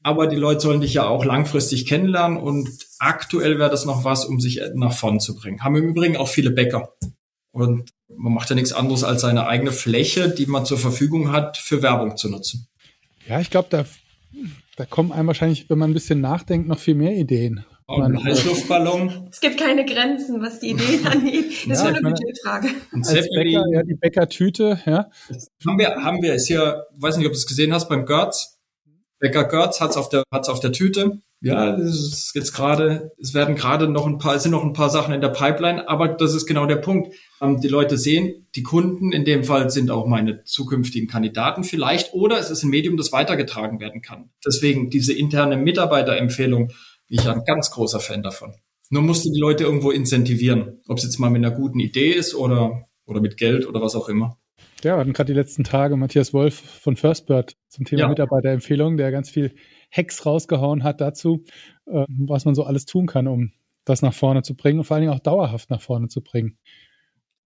aber 0.08 0.28
die 0.28 0.38
Leute 0.38 0.62
sollen 0.62 0.80
dich 0.80 0.94
ja 0.94 1.06
auch 1.06 1.26
langfristig 1.26 1.86
kennenlernen 1.86 2.38
und 2.38 2.70
aktuell 2.98 3.60
wäre 3.60 3.70
das 3.70 3.84
noch 3.84 4.06
was, 4.06 4.24
um 4.24 4.40
sich 4.40 4.62
nach 4.74 4.94
vorn 4.94 5.20
zu 5.20 5.36
bringen. 5.36 5.62
Haben 5.66 5.76
im 5.76 5.90
Übrigen 5.90 6.16
auch 6.16 6.30
viele 6.30 6.50
Bäcker. 6.50 6.94
Und 7.52 7.90
man 8.08 8.32
macht 8.32 8.50
ja 8.50 8.56
nichts 8.56 8.72
anderes, 8.72 9.04
als 9.04 9.20
seine 9.20 9.48
eigene 9.48 9.74
Fläche, 9.74 10.30
die 10.30 10.46
man 10.46 10.66
zur 10.66 10.78
Verfügung 10.78 11.34
hat, 11.34 11.58
für 11.58 11.82
Werbung 11.82 12.16
zu 12.16 12.30
nutzen. 12.30 12.70
Ja, 13.28 13.42
ich 13.42 13.50
glaube, 13.50 13.68
da, 13.70 13.84
da 14.78 14.86
kommen 14.86 15.12
einem 15.12 15.28
wahrscheinlich, 15.28 15.70
wenn 15.70 15.78
man 15.78 15.92
ein 15.92 15.94
bisschen 15.94 16.22
nachdenkt, 16.22 16.70
noch 16.70 16.80
viel 16.80 16.96
mehr 16.96 17.14
Ideen. 17.14 17.66
Und 17.88 18.04
ein 18.04 18.24
Heißluftballon. 18.24 19.28
Es 19.30 19.42
gibt 19.42 19.60
keine 19.60 19.84
Grenzen, 19.84 20.42
was 20.42 20.62
die 20.62 20.70
Ideen 20.70 21.06
angeht. 21.12 21.52
Das 21.68 21.84
ja, 21.84 21.90
ist 21.90 22.02
nur 22.02 22.10
eine 22.10 22.16
Budgetfrage. 22.16 22.70
Als 22.94 23.12
Bäcker, 23.12 23.64
ja, 23.74 23.84
die 23.84 23.96
Bäckertüte, 23.96 24.80
ja. 24.86 25.10
Haben 25.66 25.80
wir, 25.80 25.90
haben 26.02 26.22
wir, 26.22 26.34
ist 26.36 26.48
hier, 26.48 26.86
weiß 26.96 27.18
nicht, 27.18 27.28
ob 27.28 27.34
du 27.34 27.38
es 27.38 27.46
gesehen 27.46 27.74
hast, 27.74 27.90
beim 27.90 28.06
Götz. 28.06 28.57
Bäcker 29.19 29.45
Götz 29.45 29.81
hat's 29.81 29.97
auf 29.97 30.09
der, 30.09 30.24
hat's 30.31 30.50
auf 30.50 30.59
der 30.59 30.71
Tüte. 30.71 31.21
Ja, 31.39 31.75
das 31.77 31.95
ist 31.95 32.31
jetzt 32.33 32.53
gerade, 32.53 33.12
es 33.19 33.36
werden 33.36 33.55
gerade 33.55 33.88
noch 33.88 34.07
ein 34.07 34.17
paar, 34.17 34.36
es 34.36 34.43
sind 34.43 34.53
noch 34.53 34.63
ein 34.63 34.74
paar 34.74 34.89
Sachen 34.89 35.13
in 35.13 35.21
der 35.21 35.29
Pipeline, 35.29 35.88
aber 35.88 36.07
das 36.07 36.33
ist 36.33 36.47
genau 36.47 36.65
der 36.65 36.77
Punkt. 36.77 37.13
Ähm, 37.41 37.62
die 37.62 37.67
Leute 37.67 37.97
sehen, 37.97 38.47
die 38.55 38.63
Kunden 38.63 39.12
in 39.12 39.24
dem 39.24 39.43
Fall 39.43 39.69
sind 39.69 39.91
auch 39.91 40.07
meine 40.07 40.43
zukünftigen 40.45 41.07
Kandidaten 41.07 41.63
vielleicht, 41.63 42.13
oder 42.13 42.39
es 42.39 42.50
ist 42.50 42.63
ein 42.63 42.71
Medium, 42.71 42.97
das 42.97 43.12
weitergetragen 43.12 43.79
werden 43.79 44.01
kann. 44.01 44.31
Deswegen 44.43 44.89
diese 44.89 45.13
interne 45.13 45.57
Mitarbeiterempfehlung, 45.57 46.67
bin 47.07 47.19
ich 47.19 47.29
ein 47.29 47.43
ganz 47.45 47.69
großer 47.69 48.00
Fan 48.00 48.24
davon. 48.24 48.55
Nur 48.89 49.03
musst 49.03 49.25
du 49.25 49.31
die 49.31 49.39
Leute 49.39 49.63
irgendwo 49.63 49.91
incentivieren, 49.91 50.81
ob 50.88 50.97
es 50.97 51.03
jetzt 51.03 51.19
mal 51.19 51.29
mit 51.29 51.45
einer 51.45 51.55
guten 51.55 51.79
Idee 51.79 52.12
ist 52.12 52.33
oder, 52.33 52.88
oder 53.05 53.21
mit 53.21 53.38
Geld 53.38 53.67
oder 53.67 53.81
was 53.81 53.95
auch 53.95 54.09
immer. 54.09 54.38
Ja, 54.84 54.96
wir 54.96 55.00
hatten 55.00 55.13
gerade 55.13 55.34
die 55.34 55.39
letzten 55.39 55.63
Tage 55.63 55.96
Matthias 55.98 56.34
Wolf 56.34 56.55
von 56.55 56.96
Firstbird 56.96 57.55
zum 57.67 57.86
Thema 57.86 58.01
ja. 58.01 58.07
Mitarbeiterempfehlung, 58.10 58.98
der 58.98 59.12
ganz 59.12 59.29
viel 59.29 59.55
Hacks 59.91 60.25
rausgehauen 60.25 60.84
hat 60.84 61.01
dazu, 61.01 61.46
äh, 61.88 62.05
was 62.07 62.46
man 62.46 62.53
so 62.53 62.63
alles 62.63 62.86
tun 62.86 63.07
kann, 63.07 63.27
um 63.27 63.53
das 63.86 64.01
nach 64.01 64.13
vorne 64.13 64.43
zu 64.43 64.55
bringen 64.55 64.79
und 64.79 64.86
vor 64.86 64.96
allen 64.96 65.01
Dingen 65.01 65.13
auch 65.13 65.19
dauerhaft 65.19 65.69
nach 65.72 65.81
vorne 65.81 66.10
zu 66.10 66.22
bringen. 66.22 66.57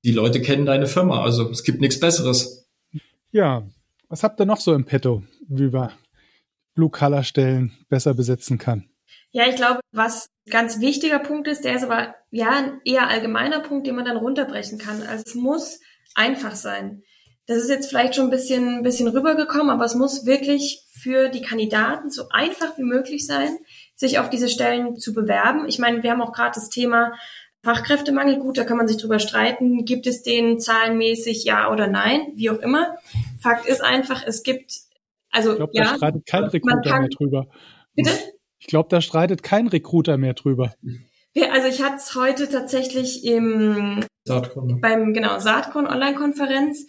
Die 0.03 0.11
Leute 0.11 0.41
kennen 0.41 0.65
deine 0.65 0.87
Firma, 0.87 1.23
also 1.23 1.49
es 1.49 1.63
gibt 1.63 1.79
nichts 1.79 1.99
Besseres. 1.99 2.67
Ja, 3.31 3.67
was 4.09 4.23
habt 4.23 4.39
ihr 4.41 4.45
noch 4.45 4.59
so 4.59 4.73
im 4.73 4.85
Petto, 4.85 5.23
wie 5.47 5.69
man 5.69 5.91
Blue-Color-Stellen 6.73 7.71
besser 7.87 8.13
besetzen 8.13 8.57
kann? 8.57 8.89
Ja, 9.31 9.47
ich 9.47 9.55
glaube, 9.55 9.79
was 9.93 10.27
ganz 10.49 10.81
wichtiger 10.81 11.19
Punkt 11.19 11.47
ist, 11.47 11.63
der 11.63 11.75
ist 11.75 11.83
aber 11.83 12.15
ja 12.29 12.49
ein 12.49 12.81
eher 12.83 13.07
allgemeiner 13.07 13.61
Punkt, 13.61 13.87
den 13.87 13.95
man 13.95 14.05
dann 14.05 14.17
runterbrechen 14.17 14.79
kann. 14.79 15.01
Also 15.03 15.23
es 15.25 15.35
muss 15.35 15.79
einfach 16.15 16.55
sein. 16.55 17.03
Das 17.51 17.63
ist 17.63 17.69
jetzt 17.69 17.89
vielleicht 17.89 18.15
schon 18.15 18.25
ein 18.25 18.31
bisschen, 18.31 18.77
ein 18.77 18.83
bisschen 18.83 19.09
rübergekommen, 19.09 19.69
aber 19.69 19.83
es 19.83 19.93
muss 19.93 20.25
wirklich 20.25 20.85
für 20.93 21.27
die 21.27 21.41
Kandidaten 21.41 22.09
so 22.09 22.29
einfach 22.29 22.77
wie 22.77 22.83
möglich 22.83 23.25
sein, 23.25 23.57
sich 23.93 24.19
auf 24.19 24.29
diese 24.29 24.47
Stellen 24.47 24.95
zu 24.95 25.13
bewerben. 25.13 25.67
Ich 25.67 25.77
meine, 25.77 26.01
wir 26.01 26.11
haben 26.11 26.21
auch 26.21 26.31
gerade 26.31 26.53
das 26.55 26.69
Thema 26.69 27.11
Fachkräftemangel. 27.63 28.39
Gut, 28.39 28.57
da 28.57 28.63
kann 28.63 28.77
man 28.77 28.87
sich 28.87 28.97
drüber 28.97 29.19
streiten. 29.19 29.83
Gibt 29.83 30.07
es 30.07 30.23
den 30.23 30.61
zahlenmäßig 30.61 31.43
ja 31.43 31.69
oder 31.69 31.87
nein? 31.87 32.21
Wie 32.35 32.49
auch 32.49 32.59
immer. 32.59 32.95
Fakt 33.39 33.65
ist 33.65 33.83
einfach, 33.83 34.23
es 34.25 34.43
gibt, 34.43 34.71
also, 35.29 35.51
ich 35.51 35.57
glaube, 35.57 35.73
ja. 35.75 35.83
da 35.83 35.95
streitet 35.95 36.25
kein 36.25 36.43
Recruiter 36.45 36.99
mehr 36.99 37.09
drüber. 37.09 37.47
Bitte? 37.95 38.11
Ich 38.59 38.67
glaube, 38.67 38.87
da 38.89 39.01
streitet 39.01 39.43
kein 39.43 39.67
Recruiter 39.67 40.17
mehr 40.17 40.35
drüber. 40.35 40.73
Ja, 41.33 41.49
also 41.51 41.67
ich 41.67 41.81
hatte 41.81 41.97
es 41.97 42.15
heute 42.15 42.47
tatsächlich 42.47 43.25
im 43.25 44.05
Saatkorn. 44.25 44.67
Ne? 44.67 44.77
beim 44.81 45.13
genau 45.13 45.39
Saatkorn 45.39 45.87
Online-Konferenz. 45.87 46.85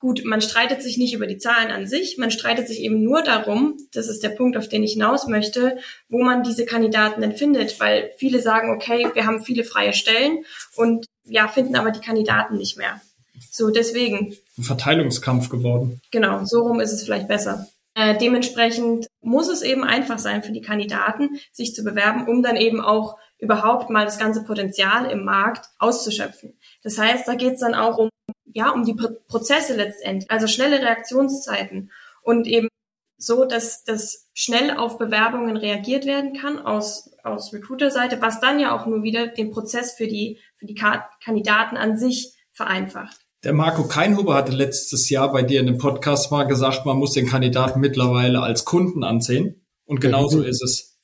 Gut, 0.00 0.22
man 0.24 0.40
streitet 0.40 0.82
sich 0.82 0.96
nicht 0.96 1.12
über 1.12 1.26
die 1.26 1.36
Zahlen 1.36 1.70
an 1.70 1.86
sich, 1.86 2.16
man 2.16 2.30
streitet 2.30 2.66
sich 2.66 2.80
eben 2.80 3.02
nur 3.02 3.22
darum, 3.22 3.76
das 3.92 4.08
ist 4.08 4.22
der 4.22 4.30
Punkt, 4.30 4.56
auf 4.56 4.66
den 4.66 4.82
ich 4.82 4.94
hinaus 4.94 5.26
möchte, 5.26 5.76
wo 6.08 6.22
man 6.22 6.42
diese 6.42 6.64
Kandidaten 6.64 7.20
denn 7.20 7.36
findet, 7.36 7.78
weil 7.80 8.10
viele 8.16 8.40
sagen, 8.40 8.74
okay, 8.74 9.06
wir 9.12 9.26
haben 9.26 9.44
viele 9.44 9.62
freie 9.62 9.92
Stellen 9.92 10.44
und 10.74 11.04
ja, 11.24 11.48
finden 11.48 11.76
aber 11.76 11.90
die 11.90 12.00
Kandidaten 12.00 12.56
nicht 12.56 12.78
mehr. 12.78 13.02
So, 13.50 13.68
deswegen. 13.68 14.34
Ein 14.56 14.64
Verteilungskampf 14.64 15.50
geworden. 15.50 16.00
Genau, 16.10 16.46
so 16.46 16.62
rum 16.62 16.80
ist 16.80 16.92
es 16.92 17.04
vielleicht 17.04 17.28
besser. 17.28 17.68
Äh, 17.94 18.16
dementsprechend 18.16 19.06
muss 19.20 19.50
es 19.50 19.60
eben 19.60 19.84
einfach 19.84 20.18
sein 20.18 20.42
für 20.42 20.52
die 20.52 20.62
Kandidaten, 20.62 21.38
sich 21.52 21.74
zu 21.74 21.84
bewerben, 21.84 22.26
um 22.26 22.42
dann 22.42 22.56
eben 22.56 22.80
auch 22.80 23.18
überhaupt 23.38 23.90
mal 23.90 24.04
das 24.04 24.18
ganze 24.18 24.44
Potenzial 24.44 25.10
im 25.10 25.24
Markt 25.24 25.66
auszuschöpfen. 25.78 26.54
Das 26.82 26.98
heißt, 26.98 27.26
da 27.26 27.34
geht 27.34 27.54
es 27.54 27.60
dann 27.60 27.74
auch 27.74 27.98
um, 27.98 28.08
ja, 28.52 28.70
um 28.70 28.84
die 28.84 28.96
Prozesse 29.28 29.76
letztendlich, 29.76 30.30
also 30.30 30.46
schnelle 30.46 30.80
Reaktionszeiten 30.80 31.90
und 32.22 32.46
eben 32.46 32.68
so, 33.16 33.44
dass, 33.44 33.84
dass 33.84 34.28
schnell 34.32 34.70
auf 34.70 34.98
Bewerbungen 34.98 35.56
reagiert 35.56 36.06
werden 36.06 36.32
kann 36.32 36.58
aus, 36.58 37.10
aus 37.22 37.52
Recruiter-Seite, 37.52 38.20
was 38.20 38.40
dann 38.40 38.58
ja 38.58 38.74
auch 38.74 38.86
nur 38.86 39.02
wieder 39.02 39.26
den 39.26 39.50
Prozess 39.50 39.92
für 39.92 40.06
die, 40.06 40.38
für 40.56 40.66
die 40.66 40.74
Kandidaten 41.22 41.76
an 41.76 41.98
sich 41.98 42.34
vereinfacht. 42.52 43.20
Der 43.44 43.52
Marco 43.52 43.86
Keinhuber 43.86 44.34
hatte 44.34 44.52
letztes 44.52 45.08
Jahr 45.08 45.32
bei 45.32 45.42
dir 45.42 45.60
in 45.60 45.66
dem 45.66 45.78
Podcast 45.78 46.30
mal 46.30 46.44
gesagt, 46.44 46.84
man 46.84 46.98
muss 46.98 47.12
den 47.12 47.26
Kandidaten 47.26 47.80
mittlerweile 47.80 48.42
als 48.42 48.64
Kunden 48.64 49.02
ansehen. 49.02 49.66
Und 49.86 50.00
genauso 50.00 50.38
mhm. 50.38 50.44
ist 50.44 50.62
es. 50.62 50.98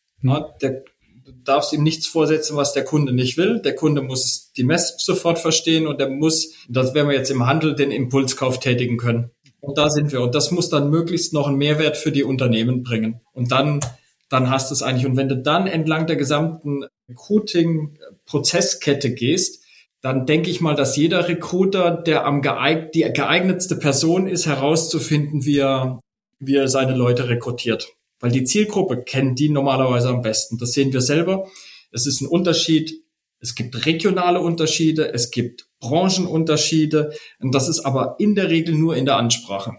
Der, 0.61 0.83
du 1.27 1.33
darfst 1.45 1.73
ihm 1.73 1.83
nichts 1.83 2.07
vorsetzen, 2.07 2.57
was 2.57 2.73
der 2.73 2.85
Kunde 2.85 3.13
nicht 3.13 3.37
will. 3.37 3.61
Der 3.61 3.75
Kunde 3.75 4.01
muss 4.01 4.53
die 4.57 4.63
Message 4.63 5.05
sofort 5.05 5.41
verstehen 5.41 5.89
und 5.89 6.01
der 6.01 6.09
muss, 6.09 6.55
das 6.69 6.95
werden 6.95 7.09
wir 7.09 7.17
jetzt 7.17 7.31
im 7.31 7.47
Handel, 7.47 7.75
den 7.75 7.91
Impulskauf 7.91 8.61
tätigen 8.61 8.97
können. 8.97 9.31
Und 9.61 9.79
da 9.79 9.91
sind 9.91 10.13
wir. 10.13 10.21
Und 10.21 10.37
das 10.37 10.53
muss 10.53 10.69
dann 10.69 10.91
möglichst 10.91 11.33
noch 11.33 11.49
einen 11.49 11.57
Mehrwert 11.57 11.97
für 11.97 12.13
die 12.13 12.23
Unternehmen 12.23 12.85
bringen. 12.85 13.21
Und 13.33 13.51
dann, 13.51 13.81
dann 14.29 14.51
hast 14.51 14.71
du 14.71 14.75
es 14.75 14.83
eigentlich. 14.83 15.07
Und 15.07 15.17
wenn 15.17 15.29
du 15.29 15.37
dann 15.37 15.67
entlang 15.67 16.07
der 16.07 16.17
gesamten 16.17 16.85
Recruiting-Prozesskette 17.09 19.13
gehst, 19.13 19.65
dann 20.03 20.27
denke 20.27 20.51
ich 20.51 20.61
mal, 20.61 20.77
dass 20.77 20.97
jeder 20.97 21.27
Recruiter, 21.27 21.91
der 21.91 22.27
am 22.27 22.43
geeignet, 22.43 22.95
die 22.95 23.11
geeignetste 23.13 23.75
Person 23.75 24.29
ist, 24.29 24.47
herauszufinden, 24.47 25.45
wie 25.45 25.59
er, 25.59 25.99
wie 26.39 26.55
er 26.55 26.69
seine 26.69 26.95
Leute 26.95 27.29
rekrutiert. 27.29 27.96
Weil 28.21 28.31
die 28.31 28.45
Zielgruppe 28.45 29.03
kennt 29.03 29.39
die 29.39 29.49
normalerweise 29.49 30.09
am 30.09 30.23
besten. 30.23 30.59
Das 30.59 30.73
sehen 30.73 30.93
wir 30.93 31.01
selber. 31.01 31.49
Es 31.91 32.07
ist 32.07 32.21
ein 32.21 32.29
Unterschied. 32.29 33.03
Es 33.41 33.55
gibt 33.55 33.87
regionale 33.87 34.41
Unterschiede. 34.41 35.13
Es 35.13 35.31
gibt 35.31 35.69
Branchenunterschiede. 35.81 37.13
Und 37.41 37.55
das 37.55 37.69
ist 37.69 37.81
aber 37.81 38.17
in 38.19 38.35
der 38.35 38.49
Regel 38.49 38.75
nur 38.75 38.97
in 38.97 39.05
der 39.05 39.17
Ansprache. 39.17 39.75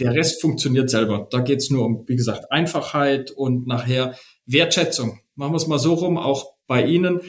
Der 0.00 0.14
Rest 0.14 0.40
funktioniert 0.40 0.90
selber. 0.90 1.28
Da 1.30 1.40
geht 1.40 1.58
es 1.58 1.70
nur 1.70 1.84
um, 1.84 2.04
wie 2.06 2.16
gesagt, 2.16 2.50
Einfachheit 2.50 3.30
und 3.30 3.66
nachher 3.66 4.16
Wertschätzung. 4.46 5.20
Machen 5.34 5.52
wir 5.52 5.56
es 5.56 5.66
mal 5.66 5.78
so 5.78 5.94
rum, 5.94 6.16
auch 6.18 6.54
bei 6.66 6.84
Ihnen. 6.84 7.20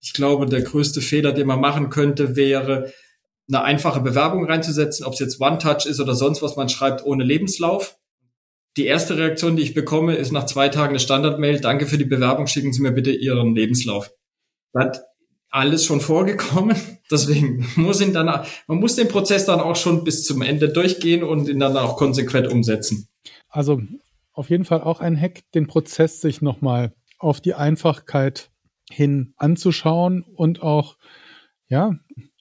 Ich 0.00 0.12
glaube, 0.12 0.46
der 0.46 0.62
größte 0.62 1.00
Fehler, 1.00 1.32
den 1.32 1.46
man 1.46 1.60
machen 1.60 1.90
könnte, 1.90 2.34
wäre, 2.34 2.92
eine 3.48 3.62
einfache 3.62 4.00
Bewerbung 4.00 4.46
reinzusetzen, 4.46 5.04
ob 5.04 5.14
es 5.14 5.20
jetzt 5.20 5.40
One-Touch 5.40 5.86
ist 5.86 6.00
oder 6.00 6.14
sonst 6.14 6.42
was 6.42 6.56
man 6.56 6.68
schreibt 6.68 7.04
ohne 7.04 7.24
Lebenslauf. 7.24 7.96
Die 8.76 8.86
erste 8.86 9.16
Reaktion, 9.18 9.56
die 9.56 9.62
ich 9.62 9.74
bekomme, 9.74 10.14
ist 10.14 10.32
nach 10.32 10.46
zwei 10.46 10.68
Tagen 10.68 10.90
eine 10.90 11.00
Standardmail. 11.00 11.60
Danke 11.60 11.86
für 11.86 11.98
die 11.98 12.04
Bewerbung. 12.04 12.46
Schicken 12.46 12.72
Sie 12.72 12.82
mir 12.82 12.92
bitte 12.92 13.12
Ihren 13.12 13.54
Lebenslauf. 13.54 14.10
Das 14.72 14.84
hat 14.84 15.02
alles 15.50 15.84
schon 15.84 16.00
vorgekommen. 16.00 16.76
Deswegen 17.10 17.68
muss 17.76 18.00
ihn 18.00 18.14
dann, 18.14 18.26
man 18.66 18.78
muss 18.78 18.96
den 18.96 19.08
Prozess 19.08 19.44
dann 19.44 19.60
auch 19.60 19.76
schon 19.76 20.02
bis 20.04 20.24
zum 20.24 20.40
Ende 20.42 20.70
durchgehen 20.70 21.22
und 21.22 21.48
ihn 21.48 21.60
dann 21.60 21.76
auch 21.76 21.96
konsequent 21.96 22.48
umsetzen. 22.48 23.08
Also 23.48 23.82
auf 24.32 24.48
jeden 24.48 24.64
Fall 24.64 24.80
auch 24.80 25.00
ein 25.00 25.20
Hack, 25.20 25.42
den 25.54 25.66
Prozess 25.66 26.22
sich 26.22 26.40
nochmal 26.40 26.94
auf 27.18 27.40
die 27.40 27.54
Einfachkeit 27.54 28.50
hin 28.90 29.34
anzuschauen 29.36 30.22
und 30.22 30.62
auch, 30.62 30.96
ja, 31.68 31.98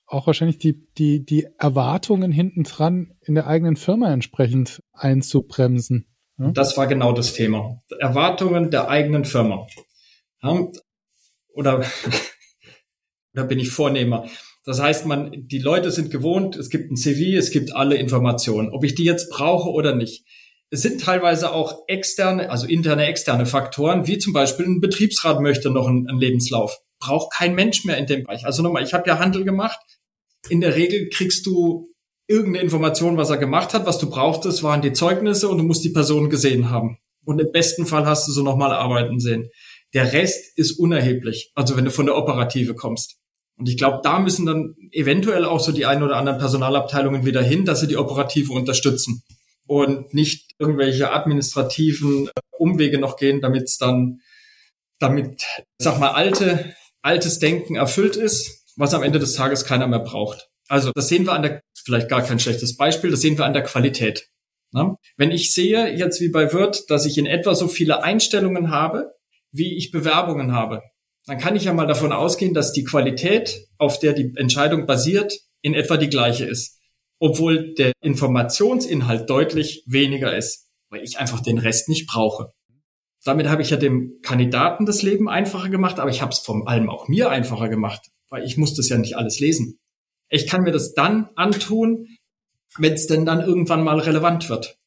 auch 0.07 0.27
wahrscheinlich 0.27 0.57
die, 0.57 0.87
die, 0.97 1.25
die 1.25 1.47
Erwartungen 1.57 2.31
hinten 2.31 2.63
dran 2.63 3.13
in 3.21 3.35
der 3.35 3.47
eigenen 3.47 3.75
Firma 3.75 4.11
entsprechend 4.11 4.81
einzubremsen. 4.93 6.07
Ja? 6.41 6.51
Das 6.51 6.75
war 6.75 6.87
genau 6.87 7.13
das 7.13 7.33
Thema. 7.33 7.81
Erwartungen 7.99 8.71
der 8.71 8.89
eigenen 8.89 9.25
Firma. 9.25 9.67
Oder, 11.53 11.85
da 13.33 13.43
bin 13.43 13.59
ich 13.59 13.69
Vornehmer. 13.69 14.27
Das 14.63 14.79
heißt, 14.79 15.05
man, 15.05 15.47
die 15.47 15.59
Leute 15.59 15.91
sind 15.91 16.11
gewohnt, 16.11 16.55
es 16.55 16.69
gibt 16.69 16.91
ein 16.91 16.95
CV, 16.95 17.37
es 17.37 17.51
gibt 17.51 17.75
alle 17.75 17.95
Informationen. 17.95 18.69
Ob 18.69 18.83
ich 18.83 18.95
die 18.95 19.03
jetzt 19.03 19.29
brauche 19.29 19.69
oder 19.69 19.95
nicht. 19.95 20.23
Es 20.69 20.81
sind 20.83 21.01
teilweise 21.01 21.51
auch 21.51 21.83
externe, 21.87 22.49
also 22.49 22.65
interne, 22.65 23.05
externe 23.05 23.45
Faktoren, 23.45 24.07
wie 24.07 24.17
zum 24.17 24.33
Beispiel 24.33 24.65
ein 24.65 24.79
Betriebsrat 24.79 25.41
möchte 25.41 25.69
noch 25.69 25.87
einen, 25.87 26.07
einen 26.07 26.19
Lebenslauf. 26.19 26.79
Braucht 26.99 27.33
kein 27.33 27.55
Mensch 27.55 27.83
mehr 27.85 27.97
in 27.97 28.05
dem 28.05 28.23
Bereich. 28.23 28.45
Also 28.45 28.63
nochmal, 28.63 28.83
ich 28.83 28.93
habe 28.93 29.07
ja 29.07 29.19
Handel 29.19 29.43
gemacht. 29.43 29.79
In 30.49 30.61
der 30.61 30.75
Regel 30.75 31.09
kriegst 31.09 31.45
du 31.45 31.90
irgendeine 32.31 32.63
Information, 32.63 33.17
was 33.17 33.29
er 33.29 33.37
gemacht 33.37 33.73
hat. 33.73 33.85
Was 33.85 33.99
du 33.99 34.09
brauchtest, 34.09 34.63
waren 34.63 34.81
die 34.81 34.93
Zeugnisse 34.93 35.49
und 35.49 35.57
du 35.57 35.63
musst 35.63 35.83
die 35.83 35.89
Person 35.89 36.29
gesehen 36.29 36.69
haben. 36.69 36.97
Und 37.25 37.39
im 37.39 37.51
besten 37.51 37.85
Fall 37.85 38.05
hast 38.05 38.27
du 38.27 38.31
so 38.31 38.41
nochmal 38.41 38.71
arbeiten 38.71 39.19
sehen. 39.19 39.49
Der 39.93 40.13
Rest 40.13 40.57
ist 40.57 40.79
unerheblich. 40.79 41.51
Also 41.53 41.75
wenn 41.75 41.85
du 41.85 41.91
von 41.91 42.05
der 42.05 42.17
Operative 42.17 42.73
kommst. 42.73 43.17
Und 43.57 43.69
ich 43.69 43.77
glaube, 43.77 43.99
da 44.01 44.19
müssen 44.19 44.45
dann 44.45 44.75
eventuell 44.91 45.45
auch 45.45 45.59
so 45.59 45.71
die 45.71 45.85
ein 45.85 46.01
oder 46.01 46.15
anderen 46.15 46.39
Personalabteilungen 46.39 47.25
wieder 47.25 47.43
hin, 47.43 47.65
dass 47.65 47.81
sie 47.81 47.87
die 47.87 47.97
Operative 47.97 48.53
unterstützen 48.53 49.21
und 49.67 50.13
nicht 50.13 50.55
irgendwelche 50.57 51.11
administrativen 51.11 52.29
Umwege 52.57 52.97
noch 52.97 53.17
gehen, 53.17 53.41
damit 53.41 53.63
es 53.63 53.77
dann, 53.77 54.21
damit, 54.99 55.43
sag 55.77 55.99
mal, 55.99 56.11
alte, 56.11 56.75
altes 57.01 57.39
Denken 57.39 57.75
erfüllt 57.75 58.15
ist, 58.15 58.65
was 58.77 58.93
am 58.93 59.03
Ende 59.03 59.19
des 59.19 59.33
Tages 59.33 59.65
keiner 59.65 59.87
mehr 59.87 59.99
braucht. 59.99 60.49
Also 60.67 60.91
das 60.95 61.09
sehen 61.09 61.25
wir 61.25 61.33
an 61.33 61.41
der, 61.41 61.61
vielleicht 61.85 62.09
gar 62.09 62.21
kein 62.21 62.39
schlechtes 62.39 62.77
Beispiel, 62.77 63.11
das 63.11 63.21
sehen 63.21 63.37
wir 63.37 63.45
an 63.45 63.53
der 63.53 63.63
Qualität. 63.63 64.29
Na? 64.71 64.95
Wenn 65.17 65.31
ich 65.31 65.53
sehe, 65.53 65.95
jetzt 65.95 66.21
wie 66.21 66.29
bei 66.29 66.53
Wirt, 66.53 66.89
dass 66.89 67.05
ich 67.05 67.17
in 67.17 67.25
etwa 67.25 67.55
so 67.55 67.67
viele 67.67 68.03
Einstellungen 68.03 68.71
habe, 68.71 69.11
wie 69.51 69.75
ich 69.75 69.91
Bewerbungen 69.91 70.53
habe, 70.53 70.81
dann 71.25 71.37
kann 71.37 71.55
ich 71.55 71.65
ja 71.65 71.73
mal 71.73 71.87
davon 71.87 72.11
ausgehen, 72.11 72.53
dass 72.53 72.73
die 72.73 72.83
Qualität, 72.83 73.67
auf 73.77 73.99
der 73.99 74.13
die 74.13 74.33
Entscheidung 74.35 74.85
basiert, 74.85 75.39
in 75.61 75.73
etwa 75.73 75.97
die 75.97 76.09
gleiche 76.09 76.45
ist. 76.45 76.79
Obwohl 77.19 77.73
der 77.75 77.91
Informationsinhalt 78.01 79.29
deutlich 79.29 79.83
weniger 79.85 80.35
ist, 80.35 80.69
weil 80.89 81.03
ich 81.03 81.19
einfach 81.19 81.41
den 81.41 81.59
Rest 81.59 81.87
nicht 81.87 82.07
brauche. 82.07 82.51
Damit 83.23 83.47
habe 83.47 83.61
ich 83.61 83.69
ja 83.69 83.77
dem 83.77 84.19
Kandidaten 84.23 84.87
das 84.87 85.03
Leben 85.03 85.29
einfacher 85.29 85.69
gemacht, 85.69 85.99
aber 85.99 86.09
ich 86.09 86.23
habe 86.23 86.31
es 86.31 86.39
vor 86.39 86.67
allem 86.67 86.89
auch 86.89 87.07
mir 87.07 87.29
einfacher 87.29 87.69
gemacht, 87.69 88.09
weil 88.29 88.43
ich 88.43 88.57
muss 88.57 88.73
das 88.73 88.89
ja 88.89 88.97
nicht 88.97 89.15
alles 89.15 89.39
lesen. 89.39 89.77
Ich 90.31 90.47
kann 90.47 90.63
mir 90.63 90.71
das 90.71 90.93
dann 90.93 91.29
antun, 91.35 92.07
wenn 92.77 92.93
es 92.93 93.05
denn 93.05 93.25
dann 93.25 93.41
irgendwann 93.41 93.83
mal 93.83 93.99
relevant 93.99 94.49
wird. 94.49 94.77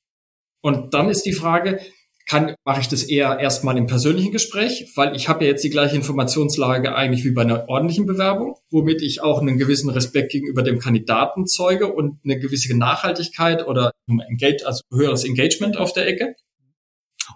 Und 0.62 0.94
dann 0.94 1.10
ist 1.10 1.26
die 1.26 1.34
Frage, 1.34 1.80
kann, 2.26 2.54
mache 2.64 2.80
ich 2.80 2.88
das 2.88 3.02
eher 3.02 3.38
erstmal 3.38 3.76
im 3.76 3.86
persönlichen 3.86 4.32
Gespräch, 4.32 4.90
weil 4.96 5.14
ich 5.14 5.28
habe 5.28 5.44
ja 5.44 5.50
jetzt 5.50 5.62
die 5.62 5.70
gleiche 5.70 5.96
Informationslage 5.96 6.94
eigentlich 6.94 7.24
wie 7.24 7.32
bei 7.32 7.42
einer 7.42 7.68
ordentlichen 7.68 8.06
Bewerbung, 8.06 8.56
womit 8.70 9.02
ich 9.02 9.22
auch 9.22 9.42
einen 9.42 9.58
gewissen 9.58 9.90
Respekt 9.90 10.32
gegenüber 10.32 10.62
dem 10.62 10.78
Kandidaten 10.78 11.46
zeuge 11.46 11.92
und 11.92 12.18
eine 12.24 12.38
gewisse 12.38 12.76
Nachhaltigkeit 12.76 13.66
oder 13.66 13.92
also 14.64 14.82
höheres 14.90 15.24
Engagement 15.24 15.76
auf 15.76 15.92
der 15.92 16.06
Ecke. 16.06 16.34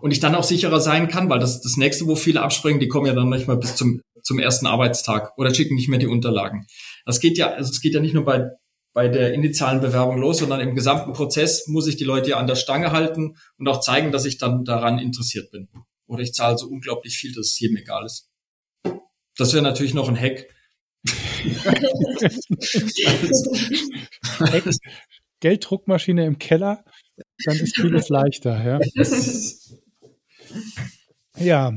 Und 0.01 0.11
ich 0.11 0.20
dann 0.20 0.35
auch 0.35 0.44
sicherer 0.44 0.81
sein 0.81 1.09
kann, 1.09 1.31
weil 1.31 1.38
das 1.38 1.61
das 1.61 1.77
nächste, 1.77 2.07
wo 2.07 2.16
viele 2.16 2.42
abspringen, 2.42 2.81
die 2.81 2.88
kommen 2.88 3.07
ja 3.07 3.14
dann 3.14 3.29
manchmal 3.29 3.57
bis 3.57 3.77
zum, 3.77 4.01
zum 4.22 4.38
ersten 4.38 4.66
Arbeitstag 4.66 5.33
oder 5.37 5.55
schicken 5.55 5.74
nicht 5.74 5.88
mehr 5.88 5.98
die 5.98 6.07
Unterlagen. 6.07 6.66
Das 7.05 7.20
geht 7.20 7.38
ja, 7.38 7.51
also 7.51 7.70
es 7.70 7.81
geht 7.81 7.94
ja 7.94 8.01
nicht 8.01 8.14
nur 8.14 8.24
bei 8.24 8.51
bei 8.98 9.09
der 9.09 9.33
initialen 9.33 9.81
Bewerbung 9.81 10.18
los, 10.18 10.38
sondern 10.38 10.59
im 10.59 10.74
gesamten 10.74 11.12
Prozess 11.12 11.68
muss 11.68 11.87
ich 11.87 11.96
die 11.96 12.05
Leute 12.05 12.31
ja 12.31 12.38
an 12.38 12.48
der 12.48 12.57
Stange 12.57 12.90
halten 12.90 13.37
und 13.57 13.68
auch 13.68 13.81
zeigen, 13.81 14.11
dass 14.11 14.24
ich 14.24 14.38
dann 14.38 14.64
daran 14.64 14.98
interessiert 14.98 15.53
bin. 15.53 15.68
Oder 16.09 16.22
ich 16.22 16.33
zahle 16.33 16.59
so 16.59 16.66
unglaublich 16.66 17.16
viel, 17.16 17.33
dass 17.33 17.46
es 17.46 17.61
jedem 17.61 17.77
egal 17.77 18.07
ist. 18.07 18.29
Das 19.37 19.53
wäre 19.53 19.62
natürlich 19.62 19.94
noch 19.94 20.09
ein. 20.09 20.18
Hack. 20.18 20.48
Gelddruckmaschine 25.40 26.27
im 26.27 26.40
Keller, 26.40 26.85
dann 27.44 27.57
ist 27.57 27.77
vieles 27.77 28.09
leichter. 28.09 28.62
Ja, 28.64 28.81
ja, 31.37 31.72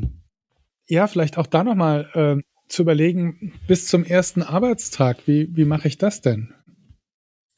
ja 0.88 1.08
vielleicht 1.08 1.38
auch 1.38 1.48
da 1.48 1.64
nochmal 1.64 2.10
äh, 2.14 2.42
zu 2.68 2.84
überlegen, 2.84 3.54
bis 3.68 3.88
zum 3.88 4.06
ersten 4.06 4.42
Arbeitstag, 4.42 5.28
wie, 5.28 5.50
wie 5.56 5.66
mache 5.66 5.88
ich 5.88 5.98
das 5.98 6.22
denn? 6.22 6.54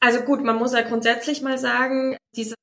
Also 0.00 0.20
gut, 0.20 0.44
man 0.44 0.56
muss 0.56 0.74
ja 0.74 0.82
grundsätzlich 0.82 1.40
mal 1.40 1.56
sagen, 1.56 2.16
dieser 2.36 2.56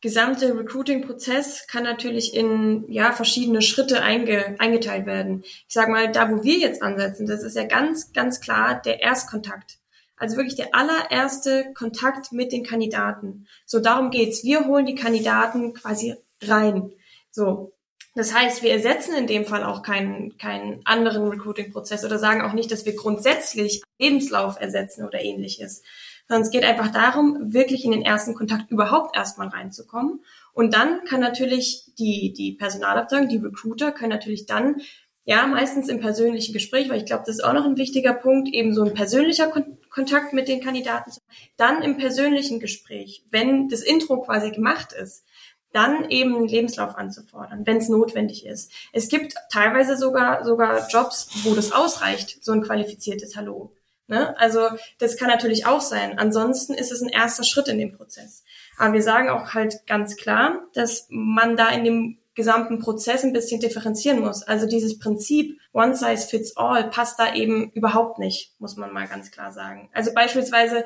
gesamte 0.00 0.56
Recruiting-Prozess 0.56 1.66
kann 1.66 1.82
natürlich 1.82 2.34
in 2.34 2.84
ja 2.90 3.12
verschiedene 3.12 3.60
Schritte 3.60 4.02
einge, 4.02 4.56
eingeteilt 4.58 5.04
werden. 5.04 5.42
Ich 5.42 5.74
sage 5.74 5.90
mal, 5.90 6.10
da 6.10 6.30
wo 6.30 6.44
wir 6.44 6.58
jetzt 6.58 6.82
ansetzen, 6.82 7.26
das 7.26 7.42
ist 7.42 7.56
ja 7.56 7.64
ganz, 7.64 8.12
ganz 8.12 8.40
klar 8.40 8.80
der 8.80 9.02
Erstkontakt. 9.02 9.78
Also 10.16 10.36
wirklich 10.36 10.56
der 10.56 10.74
allererste 10.74 11.72
Kontakt 11.74 12.32
mit 12.32 12.52
den 12.52 12.64
Kandidaten. 12.64 13.46
So 13.66 13.80
darum 13.80 14.10
geht's. 14.10 14.44
Wir 14.44 14.66
holen 14.66 14.86
die 14.86 14.94
Kandidaten 14.94 15.74
quasi 15.74 16.14
rein. 16.42 16.90
So. 17.30 17.72
Das 18.14 18.32
heißt, 18.32 18.62
wir 18.62 18.72
ersetzen 18.72 19.14
in 19.14 19.26
dem 19.26 19.44
Fall 19.44 19.62
auch 19.62 19.82
keinen, 19.82 20.38
keinen 20.38 20.80
anderen 20.86 21.28
Recruiting-Prozess 21.28 22.02
oder 22.02 22.18
sagen 22.18 22.40
auch 22.40 22.54
nicht, 22.54 22.72
dass 22.72 22.86
wir 22.86 22.96
grundsätzlich 22.96 23.82
Lebenslauf 23.98 24.58
ersetzen 24.58 25.04
oder 25.04 25.20
ähnliches, 25.20 25.82
sondern 26.26 26.42
es 26.42 26.50
geht 26.50 26.64
einfach 26.64 26.90
darum, 26.90 27.52
wirklich 27.52 27.84
in 27.84 27.90
den 27.90 28.00
ersten 28.00 28.34
Kontakt 28.34 28.70
überhaupt 28.70 29.14
erstmal 29.16 29.48
reinzukommen. 29.48 30.24
Und 30.54 30.72
dann 30.72 31.04
kann 31.04 31.20
natürlich 31.20 31.92
die, 31.98 32.32
die 32.32 32.52
Personalabteilung, 32.52 33.28
die 33.28 33.36
Recruiter 33.36 33.92
können 33.92 34.12
natürlich 34.12 34.46
dann 34.46 34.80
ja, 35.26 35.46
meistens 35.46 35.88
im 35.88 36.00
persönlichen 36.00 36.52
Gespräch, 36.52 36.88
weil 36.88 36.98
ich 36.98 37.04
glaube, 37.04 37.24
das 37.26 37.36
ist 37.36 37.44
auch 37.44 37.52
noch 37.52 37.64
ein 37.64 37.76
wichtiger 37.76 38.14
Punkt, 38.14 38.48
eben 38.48 38.74
so 38.74 38.82
ein 38.84 38.94
persönlicher 38.94 39.48
Kon 39.48 39.75
Kontakt 39.96 40.34
mit 40.34 40.46
den 40.46 40.62
Kandidaten. 40.62 41.10
Dann 41.56 41.82
im 41.82 41.96
persönlichen 41.96 42.60
Gespräch, 42.60 43.24
wenn 43.30 43.70
das 43.70 43.80
Intro 43.80 44.20
quasi 44.20 44.50
gemacht 44.50 44.92
ist, 44.92 45.24
dann 45.72 46.10
eben 46.10 46.36
einen 46.36 46.48
Lebenslauf 46.48 46.96
anzufordern, 46.96 47.66
wenn 47.66 47.78
es 47.78 47.88
notwendig 47.88 48.44
ist. 48.44 48.70
Es 48.92 49.08
gibt 49.08 49.34
teilweise 49.50 49.96
sogar, 49.96 50.44
sogar 50.44 50.86
Jobs, 50.88 51.30
wo 51.44 51.54
das 51.54 51.72
ausreicht, 51.72 52.44
so 52.44 52.52
ein 52.52 52.62
qualifiziertes 52.62 53.36
Hallo. 53.36 53.72
Ne? 54.06 54.38
Also 54.38 54.68
das 54.98 55.16
kann 55.16 55.28
natürlich 55.28 55.64
auch 55.64 55.80
sein. 55.80 56.18
Ansonsten 56.18 56.74
ist 56.74 56.92
es 56.92 57.00
ein 57.00 57.08
erster 57.08 57.44
Schritt 57.44 57.68
in 57.68 57.78
dem 57.78 57.96
Prozess. 57.96 58.44
Aber 58.76 58.92
wir 58.92 59.02
sagen 59.02 59.30
auch 59.30 59.54
halt 59.54 59.86
ganz 59.86 60.16
klar, 60.16 60.66
dass 60.74 61.06
man 61.08 61.56
da 61.56 61.70
in 61.70 61.84
dem 61.84 62.18
gesamten 62.36 62.78
Prozess 62.78 63.24
ein 63.24 63.32
bisschen 63.32 63.60
differenzieren 63.60 64.20
muss. 64.20 64.44
Also 64.44 64.66
dieses 64.66 64.98
Prinzip 64.98 65.58
One 65.72 65.96
Size 65.96 66.28
Fits 66.28 66.56
All 66.56 66.88
passt 66.88 67.18
da 67.18 67.34
eben 67.34 67.72
überhaupt 67.72 68.20
nicht, 68.20 68.52
muss 68.60 68.76
man 68.76 68.92
mal 68.92 69.08
ganz 69.08 69.32
klar 69.32 69.50
sagen. 69.50 69.90
Also 69.92 70.14
beispielsweise 70.14 70.84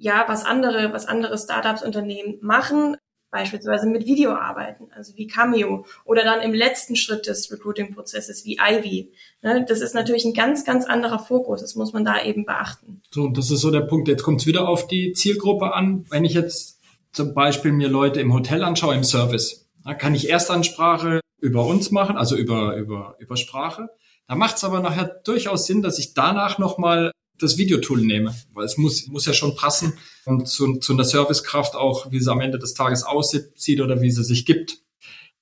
ja, 0.00 0.24
was 0.26 0.44
andere, 0.44 0.92
was 0.92 1.06
andere 1.06 1.36
Startups 1.38 1.82
Unternehmen 1.82 2.38
machen, 2.40 2.96
beispielsweise 3.30 3.86
mit 3.86 4.06
Video 4.06 4.32
arbeiten, 4.32 4.88
also 4.96 5.14
wie 5.14 5.26
Cameo 5.26 5.84
oder 6.04 6.24
dann 6.24 6.40
im 6.40 6.54
letzten 6.54 6.96
Schritt 6.96 7.26
des 7.26 7.52
Recruiting-Prozesses 7.52 8.44
wie 8.44 8.58
Ivy. 8.58 9.12
Ne, 9.42 9.64
das 9.68 9.82
ist 9.82 9.94
natürlich 9.94 10.24
ein 10.24 10.32
ganz, 10.32 10.64
ganz 10.64 10.86
anderer 10.86 11.18
Fokus. 11.18 11.60
Das 11.60 11.74
muss 11.76 11.92
man 11.92 12.04
da 12.04 12.22
eben 12.24 12.46
beachten. 12.46 13.02
So, 13.10 13.24
und 13.24 13.36
das 13.36 13.50
ist 13.50 13.60
so 13.60 13.70
der 13.70 13.82
Punkt. 13.82 14.08
Jetzt 14.08 14.22
kommt 14.22 14.40
es 14.40 14.46
wieder 14.46 14.66
auf 14.66 14.88
die 14.88 15.12
Zielgruppe 15.12 15.74
an. 15.74 16.06
Wenn 16.08 16.24
ich 16.24 16.32
jetzt 16.32 16.80
zum 17.12 17.34
Beispiel 17.34 17.72
mir 17.72 17.88
Leute 17.88 18.20
im 18.20 18.32
Hotel 18.32 18.64
anschaue, 18.64 18.94
im 18.94 19.04
Service, 19.04 19.59
da 19.84 19.94
kann 19.94 20.14
ich 20.14 20.28
Erstansprache 20.28 21.20
über 21.40 21.66
uns 21.66 21.90
machen, 21.90 22.16
also 22.16 22.36
über, 22.36 22.76
über, 22.76 23.16
über 23.18 23.36
Sprache. 23.36 23.88
Da 24.28 24.34
macht 24.34 24.56
es 24.56 24.64
aber 24.64 24.80
nachher 24.80 25.20
durchaus 25.24 25.66
Sinn, 25.66 25.82
dass 25.82 25.98
ich 25.98 26.14
danach 26.14 26.58
nochmal 26.58 27.12
das 27.38 27.56
Videotool 27.56 28.00
nehme, 28.02 28.34
weil 28.52 28.66
es 28.66 28.76
muss, 28.76 29.06
muss 29.08 29.26
ja 29.26 29.32
schon 29.32 29.56
passen 29.56 29.94
und 30.26 30.46
zu, 30.46 30.76
zu 30.76 30.92
einer 30.92 31.04
Servicekraft 31.04 31.74
auch, 31.74 32.10
wie 32.10 32.20
sie 32.20 32.30
am 32.30 32.40
Ende 32.40 32.58
des 32.58 32.74
Tages 32.74 33.02
aussieht 33.02 33.80
oder 33.80 34.02
wie 34.02 34.10
sie 34.10 34.24
sich 34.24 34.44
gibt. 34.44 34.78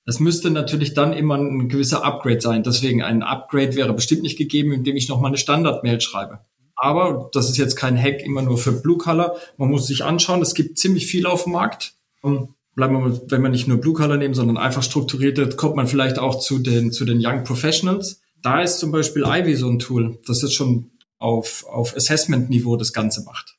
Das 0.06 0.20
müsste 0.20 0.50
natürlich 0.50 0.94
dann 0.94 1.12
immer 1.12 1.36
ein 1.36 1.68
gewisser 1.68 2.02
Upgrade 2.02 2.40
sein. 2.40 2.62
Deswegen 2.62 3.02
ein 3.02 3.22
Upgrade 3.22 3.74
wäre 3.74 3.92
bestimmt 3.92 4.22
nicht 4.22 4.38
gegeben, 4.38 4.72
indem 4.72 4.96
ich 4.96 5.08
nochmal 5.08 5.30
eine 5.30 5.38
Standard-Mail 5.38 6.00
schreibe. 6.00 6.40
Aber 6.76 7.28
das 7.32 7.50
ist 7.50 7.58
jetzt 7.58 7.76
kein 7.76 8.00
Hack 8.00 8.22
immer 8.22 8.40
nur 8.40 8.56
für 8.56 8.72
Blue 8.72 8.96
Color. 8.96 9.36
Man 9.58 9.68
muss 9.68 9.86
sich 9.86 10.04
anschauen, 10.04 10.40
es 10.40 10.54
gibt 10.54 10.78
ziemlich 10.78 11.06
viel 11.06 11.26
auf 11.26 11.42
dem 11.44 11.52
Markt. 11.52 11.94
Und 12.22 12.54
bleiben 12.78 12.94
wir 12.94 13.00
mal, 13.00 13.20
wenn 13.26 13.42
wir 13.42 13.48
nicht 13.48 13.66
nur 13.66 13.78
Blue 13.78 13.92
Color 13.92 14.18
nehmen, 14.18 14.34
sondern 14.34 14.56
einfach 14.56 14.84
strukturierte, 14.84 15.48
kommt 15.48 15.74
man 15.74 15.88
vielleicht 15.88 16.20
auch 16.20 16.38
zu 16.38 16.60
den, 16.60 16.92
zu 16.92 17.04
den 17.04 17.18
Young 17.20 17.42
Professionals. 17.42 18.20
Da 18.40 18.62
ist 18.62 18.78
zum 18.78 18.92
Beispiel 18.92 19.24
Ivy 19.26 19.56
so 19.56 19.68
ein 19.68 19.80
Tool, 19.80 20.20
das 20.28 20.42
jetzt 20.42 20.54
schon 20.54 20.92
auf, 21.18 21.66
auf 21.68 21.96
Assessment-Niveau 21.96 22.76
das 22.76 22.92
Ganze 22.92 23.24
macht. 23.24 23.56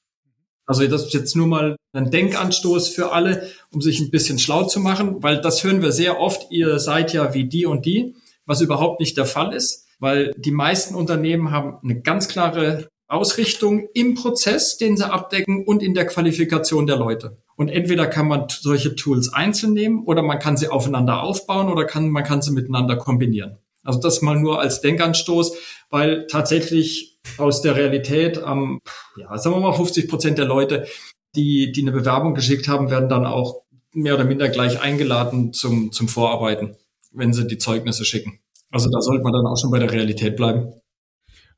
Also 0.66 0.88
das 0.88 1.08
ist 1.08 1.14
jetzt 1.14 1.36
nur 1.36 1.48
mal 1.48 1.76
ein 1.92 2.12
Denkanstoß 2.12 2.88
für 2.88 3.12
alle, 3.12 3.50
um 3.72 3.82
sich 3.82 4.00
ein 4.00 4.10
bisschen 4.10 4.40
schlau 4.40 4.64
zu 4.64 4.80
machen, 4.80 5.22
weil 5.22 5.42
das 5.42 5.66
hören 5.66 5.82
wir 5.82 5.92
sehr 5.92 6.22
oft, 6.22 6.50
ihr 6.50 6.80
seid 6.80 7.12
ja 7.12 7.34
wie 7.34 7.44
die 7.44 7.66
und 7.66 7.86
die, 7.86 8.16
was 8.46 8.62
überhaupt 8.62 9.02
nicht 9.02 9.18
der 9.18 9.26
Fall 9.26 9.54
ist, 9.54 9.86
weil 10.00 10.32
die 10.38 10.52
meisten 10.52 10.96
Unternehmen 10.96 11.52
haben 11.52 11.78
eine 11.84 12.00
ganz 12.00 12.30
klare 12.30 12.88
Ausrichtung 13.10 13.90
im 13.94 14.16
Prozess, 14.16 14.78
den 14.78 14.96
sie 14.96 15.12
abdecken 15.12 15.66
und 15.66 15.84
in 15.84 15.94
der 15.94 16.06
Qualifikation 16.06 16.88
der 16.88 16.96
Leute. 16.96 17.38
Und 17.60 17.68
entweder 17.68 18.08
kann 18.08 18.30
man 18.30 18.46
solche 18.48 18.96
Tools 18.96 19.34
einzeln 19.34 19.74
nehmen 19.74 20.06
oder 20.06 20.22
man 20.22 20.40
kann 20.40 20.56
sie 20.56 20.70
aufeinander 20.70 21.22
aufbauen 21.22 21.68
oder 21.68 21.84
kann, 21.84 22.08
man 22.08 22.24
kann 22.24 22.42
sie 22.42 22.54
miteinander 22.54 22.96
kombinieren. 22.96 23.58
Also 23.84 24.00
das 24.00 24.22
mal 24.22 24.40
nur 24.40 24.62
als 24.62 24.80
Denkanstoß, 24.80 25.58
weil 25.90 26.26
tatsächlich 26.28 27.20
aus 27.38 27.62
der 27.62 27.76
Realität 27.76 28.42
am, 28.42 28.80
ja, 29.18 29.38
sagen 29.38 29.58
wir 29.58 29.60
mal 29.60 29.74
50 29.74 30.08
Prozent 30.08 30.38
der 30.38 30.46
Leute, 30.46 30.88
die, 31.36 31.74
die 31.74 31.82
eine 31.82 31.92
Bewerbung 31.92 32.34
geschickt 32.34 32.70
haben, 32.70 32.90
werden 32.92 33.10
dann 33.10 33.26
auch 33.26 33.64
mehr 33.92 34.16
oder 34.16 34.24
minder 34.24 34.48
gleich 34.48 34.80
eingeladen 34.80 35.52
zum, 35.52 35.92
zum 35.92 36.08
Vorarbeiten, 36.08 36.78
wenn 37.12 37.34
sie 37.34 37.46
die 37.46 37.58
Zeugnisse 37.58 38.06
schicken. 38.06 38.40
Also 38.72 38.90
da 38.90 39.02
sollte 39.02 39.22
man 39.22 39.34
dann 39.34 39.46
auch 39.46 39.58
schon 39.58 39.72
bei 39.72 39.80
der 39.80 39.92
Realität 39.92 40.38
bleiben. 40.38 40.72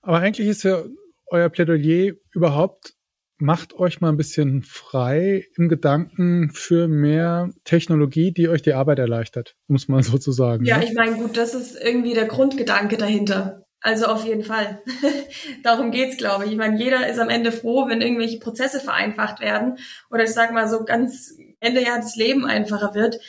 Aber 0.01 0.17
eigentlich 0.17 0.47
ist 0.47 0.63
ja 0.63 0.81
euer 1.27 1.49
Plädoyer 1.49 2.13
überhaupt 2.33 2.95
macht 3.41 3.73
euch 3.73 3.99
mal 3.99 4.09
ein 4.09 4.17
bisschen 4.17 4.61
frei 4.61 5.45
im 5.57 5.67
Gedanken 5.67 6.51
für 6.53 6.87
mehr 6.87 7.49
Technologie, 7.65 8.31
die 8.31 8.47
euch 8.47 8.61
die 8.61 8.73
Arbeit 8.73 8.99
erleichtert, 8.99 9.55
um 9.67 9.75
es 9.75 9.87
mal 9.87 10.03
so 10.03 10.17
zu 10.17 10.31
sagen. 10.31 10.63
Ja, 10.65 10.77
ne? 10.77 10.85
ich 10.85 10.93
meine, 10.93 11.15
gut, 11.15 11.35
das 11.35 11.53
ist 11.53 11.75
irgendwie 11.75 12.13
der 12.13 12.25
Grundgedanke 12.25 12.97
dahinter. 12.97 13.65
Also 13.81 14.05
auf 14.05 14.23
jeden 14.25 14.43
Fall. 14.43 14.83
Darum 15.63 15.89
geht's, 15.89 16.17
glaube 16.17 16.45
ich. 16.45 16.51
Ich 16.51 16.57
meine, 16.57 16.77
jeder 16.77 17.09
ist 17.09 17.19
am 17.19 17.29
Ende 17.29 17.51
froh, 17.51 17.87
wenn 17.87 18.01
irgendwelche 18.01 18.37
Prozesse 18.37 18.79
vereinfacht 18.79 19.41
werden 19.41 19.79
oder 20.11 20.23
ich 20.23 20.33
sag 20.33 20.53
mal 20.53 20.69
so 20.69 20.85
ganz 20.85 21.33
Ende 21.59 21.83
Jahr 21.83 21.97
das 21.97 22.15
Leben 22.15 22.45
einfacher 22.45 22.93
wird. 22.93 23.19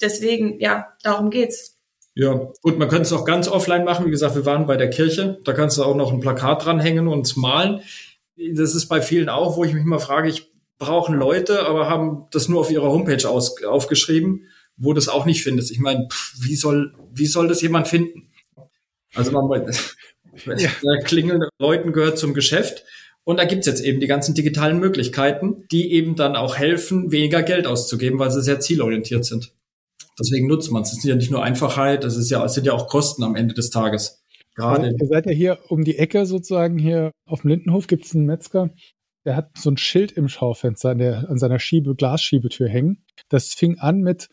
Deswegen, 0.00 0.58
ja, 0.58 0.88
darum 1.02 1.28
geht's. 1.28 1.76
Ja, 2.14 2.32
gut, 2.62 2.78
man 2.78 2.88
könnte 2.88 3.02
es 3.02 3.12
auch 3.12 3.26
ganz 3.26 3.46
offline 3.46 3.84
machen. 3.84 4.06
Wie 4.06 4.10
gesagt, 4.10 4.34
wir 4.34 4.46
waren 4.46 4.66
bei 4.66 4.78
der 4.78 4.88
Kirche. 4.88 5.38
Da 5.44 5.52
kannst 5.52 5.76
du 5.76 5.84
auch 5.84 5.94
noch 5.94 6.12
ein 6.12 6.20
Plakat 6.20 6.64
dranhängen 6.64 7.06
und 7.06 7.36
malen 7.36 7.82
das 8.54 8.74
ist 8.74 8.86
bei 8.86 9.02
vielen 9.02 9.28
auch, 9.28 9.56
wo 9.56 9.64
ich 9.64 9.72
mich 9.72 9.84
mal 9.84 9.98
frage, 9.98 10.28
ich 10.28 10.50
brauchen 10.78 11.14
Leute, 11.14 11.66
aber 11.66 11.88
haben 11.88 12.26
das 12.32 12.48
nur 12.48 12.60
auf 12.60 12.70
ihrer 12.70 12.88
Homepage 12.88 13.28
aus, 13.28 13.62
aufgeschrieben, 13.62 14.46
wo 14.76 14.94
das 14.94 15.08
auch 15.08 15.26
nicht 15.26 15.42
findest. 15.42 15.70
Ich 15.70 15.78
meine, 15.78 16.08
wie 16.40 16.56
soll, 16.56 16.94
wie 17.12 17.26
soll 17.26 17.48
das 17.48 17.60
jemand 17.60 17.86
finden? 17.86 18.30
Also 19.14 19.30
man, 19.30 19.72
ja. 20.56 20.70
klingeln 21.04 21.44
Leuten 21.58 21.92
gehört 21.92 22.18
zum 22.18 22.34
Geschäft. 22.34 22.84
Und 23.24 23.38
da 23.38 23.44
gibt's 23.44 23.66
jetzt 23.66 23.82
eben 23.82 24.00
die 24.00 24.06
ganzen 24.06 24.34
digitalen 24.34 24.80
Möglichkeiten, 24.80 25.64
die 25.70 25.92
eben 25.92 26.16
dann 26.16 26.34
auch 26.34 26.56
helfen, 26.56 27.12
weniger 27.12 27.42
Geld 27.42 27.66
auszugeben, 27.66 28.18
weil 28.18 28.30
sie 28.30 28.42
sehr 28.42 28.60
zielorientiert 28.60 29.24
sind. 29.24 29.52
Deswegen 30.18 30.46
nutzt 30.46 30.70
man 30.70 30.82
es. 30.82 30.92
Es 30.92 30.98
ist 30.98 31.04
ja 31.04 31.14
nicht 31.14 31.30
nur 31.30 31.42
Einfachheit, 31.42 32.04
es 32.04 32.16
ist 32.16 32.30
ja, 32.30 32.44
es 32.44 32.54
sind 32.54 32.66
ja 32.66 32.72
auch 32.72 32.88
Kosten 32.88 33.22
am 33.22 33.36
Ende 33.36 33.54
des 33.54 33.70
Tages. 33.70 34.19
Gerade. 34.54 34.94
Ihr 34.98 35.06
seid 35.06 35.26
ja 35.26 35.32
hier 35.32 35.58
um 35.68 35.84
die 35.84 35.98
Ecke 35.98 36.26
sozusagen 36.26 36.78
hier 36.78 37.12
auf 37.26 37.42
dem 37.42 37.50
Lindenhof 37.50 37.86
gibt 37.86 38.04
es 38.04 38.14
einen 38.14 38.26
Metzger. 38.26 38.70
Der 39.24 39.36
hat 39.36 39.56
so 39.56 39.70
ein 39.70 39.76
Schild 39.76 40.12
im 40.12 40.28
Schaufenster 40.28 40.90
an, 40.90 40.98
der, 40.98 41.28
an 41.28 41.38
seiner 41.38 41.58
Schiebe, 41.58 41.94
Glasschiebetür 41.94 42.68
hängen. 42.68 43.04
Das 43.28 43.52
fing 43.52 43.78
an 43.78 44.00
mit, 44.00 44.28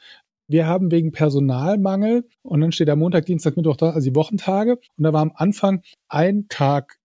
wir 0.47 0.65
haben 0.65 0.91
wegen 0.91 1.11
Personalmangel 1.11 2.27
und 2.41 2.61
dann 2.61 2.71
steht 2.71 2.87
der 2.87 2.95
Montag, 2.95 3.25
Dienstag, 3.25 3.57
Mittwoch, 3.57 3.77
also 3.81 4.09
die 4.09 4.15
Wochentage 4.15 4.77
und 4.97 5.03
da 5.03 5.11
war 5.11 5.21
am 5.21 5.33
Anfang 5.35 5.81
ein 6.07 6.47
Tag 6.47 6.97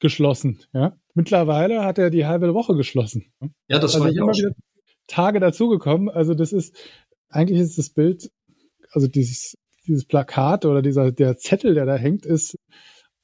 geschlossen. 0.00 0.60
Ja? 0.72 0.98
Mittlerweile 1.14 1.84
hat 1.84 1.98
er 1.98 2.10
die 2.10 2.26
halbe 2.26 2.52
Woche 2.52 2.74
geschlossen. 2.74 3.32
Ja, 3.68 3.78
das 3.78 3.94
also 3.94 4.00
war 4.04 4.10
immer 4.10 4.32
wieder 4.32 4.52
Tage 5.06 5.40
dazugekommen. 5.40 6.08
Also 6.08 6.34
das 6.34 6.52
ist, 6.52 6.76
eigentlich 7.28 7.60
ist 7.60 7.78
das 7.78 7.90
Bild, 7.90 8.30
also 8.92 9.06
dieses 9.06 9.56
dieses 9.86 10.04
Plakat 10.04 10.64
oder 10.64 10.82
dieser, 10.82 11.12
der 11.12 11.36
Zettel, 11.36 11.74
der 11.74 11.86
da 11.86 11.94
hängt, 11.94 12.26
ist 12.26 12.56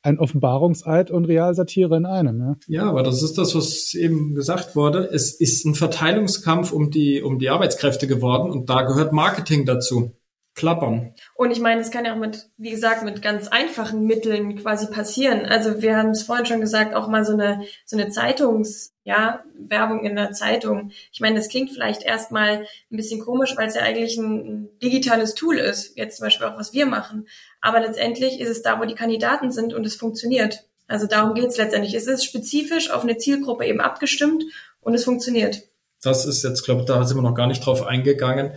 ein 0.03 0.19
Offenbarungseid 0.19 1.11
und 1.11 1.25
Realsatire 1.25 1.97
in 1.97 2.07
einem. 2.07 2.41
Ja? 2.41 2.57
ja, 2.69 2.89
aber 2.89 3.03
das 3.03 3.23
ist 3.23 3.39
das, 3.39 3.55
was 3.57 3.93
eben 3.95 4.35
gesagt 4.35 4.77
wurde. 4.77 5.09
Es 5.13 5.33
ist 5.33 5.65
ein 5.67 5.75
Verteilungskampf 5.75 6.73
um 6.73 6.91
die, 6.91 7.23
um 7.23 7.39
die 7.39 7.51
Arbeitskräfte 7.51 8.07
geworden 8.07 8.51
und 8.51 8.71
da 8.71 8.83
gehört 8.83 9.13
Marketing 9.13 9.67
dazu 9.67 10.13
klappern. 10.57 11.15
Und 11.35 11.51
ich 11.51 11.61
meine, 11.61 11.83
es 11.83 11.91
kann 11.91 12.07
ja 12.07 12.15
auch 12.15 12.19
mit, 12.19 12.49
wie 12.57 12.71
gesagt, 12.71 13.05
mit 13.05 13.21
ganz 13.21 13.47
einfachen 13.47 14.07
Mitteln 14.07 14.57
quasi 14.57 14.91
passieren. 14.91 15.45
Also 15.45 15.83
wir 15.83 15.97
haben 15.97 16.11
es 16.11 16.23
vorhin 16.23 16.47
schon 16.47 16.63
gesagt, 16.63 16.95
auch 16.95 17.09
mal 17.09 17.25
so 17.25 17.35
eine, 17.35 17.63
so 17.85 17.97
eine 17.97 18.09
Zeitungs, 18.09 18.95
ja, 19.05 19.45
Werbung 19.57 20.05
in 20.05 20.17
der 20.17 20.33
Zeitung. 20.33 20.91
Ich 21.13 21.21
meine, 21.21 21.37
das 21.37 21.51
klingt 21.51 21.71
vielleicht 21.71 22.03
erstmal 22.03 22.67
ein 22.91 22.97
bisschen 22.97 23.21
komisch, 23.21 23.55
weil 23.57 23.69
es 23.69 23.75
ja 23.75 23.83
eigentlich 23.83 24.17
ein 24.17 24.71
digitales 24.83 25.35
Tool 25.35 25.59
ist. 25.59 25.97
Jetzt 25.97 26.17
zum 26.17 26.25
Beispiel 26.25 26.47
auch, 26.47 26.59
was 26.59 26.73
wir 26.73 26.87
machen. 26.87 27.29
Aber 27.61 27.79
letztendlich 27.81 28.41
ist 28.41 28.49
es 28.49 28.63
da, 28.63 28.81
wo 28.81 28.87
die 28.87 28.95
Kandidaten 28.95 29.53
sind 29.53 29.75
und 29.75 29.85
es 29.85 29.95
funktioniert. 29.95 30.65
Also 30.89 31.07
darum 31.07 31.35
geht 31.35 31.49
es 31.49 31.59
letztendlich. 31.59 31.95
Es 31.95 32.07
ist 32.07 32.25
spezifisch 32.25 32.91
auf 32.91 33.03
eine 33.03 33.19
Zielgruppe 33.19 33.67
eben 33.67 33.81
abgestimmt 33.81 34.43
und 34.81 34.95
es 34.95 35.05
funktioniert. 35.05 35.65
Das 36.03 36.25
ist 36.25 36.43
jetzt, 36.45 36.65
glaube 36.65 36.81
ich, 36.81 36.87
da 36.87 37.05
sind 37.05 37.19
wir 37.19 37.23
noch 37.23 37.35
gar 37.35 37.47
nicht 37.47 37.65
drauf 37.65 37.87
eingegangen. 37.87 38.53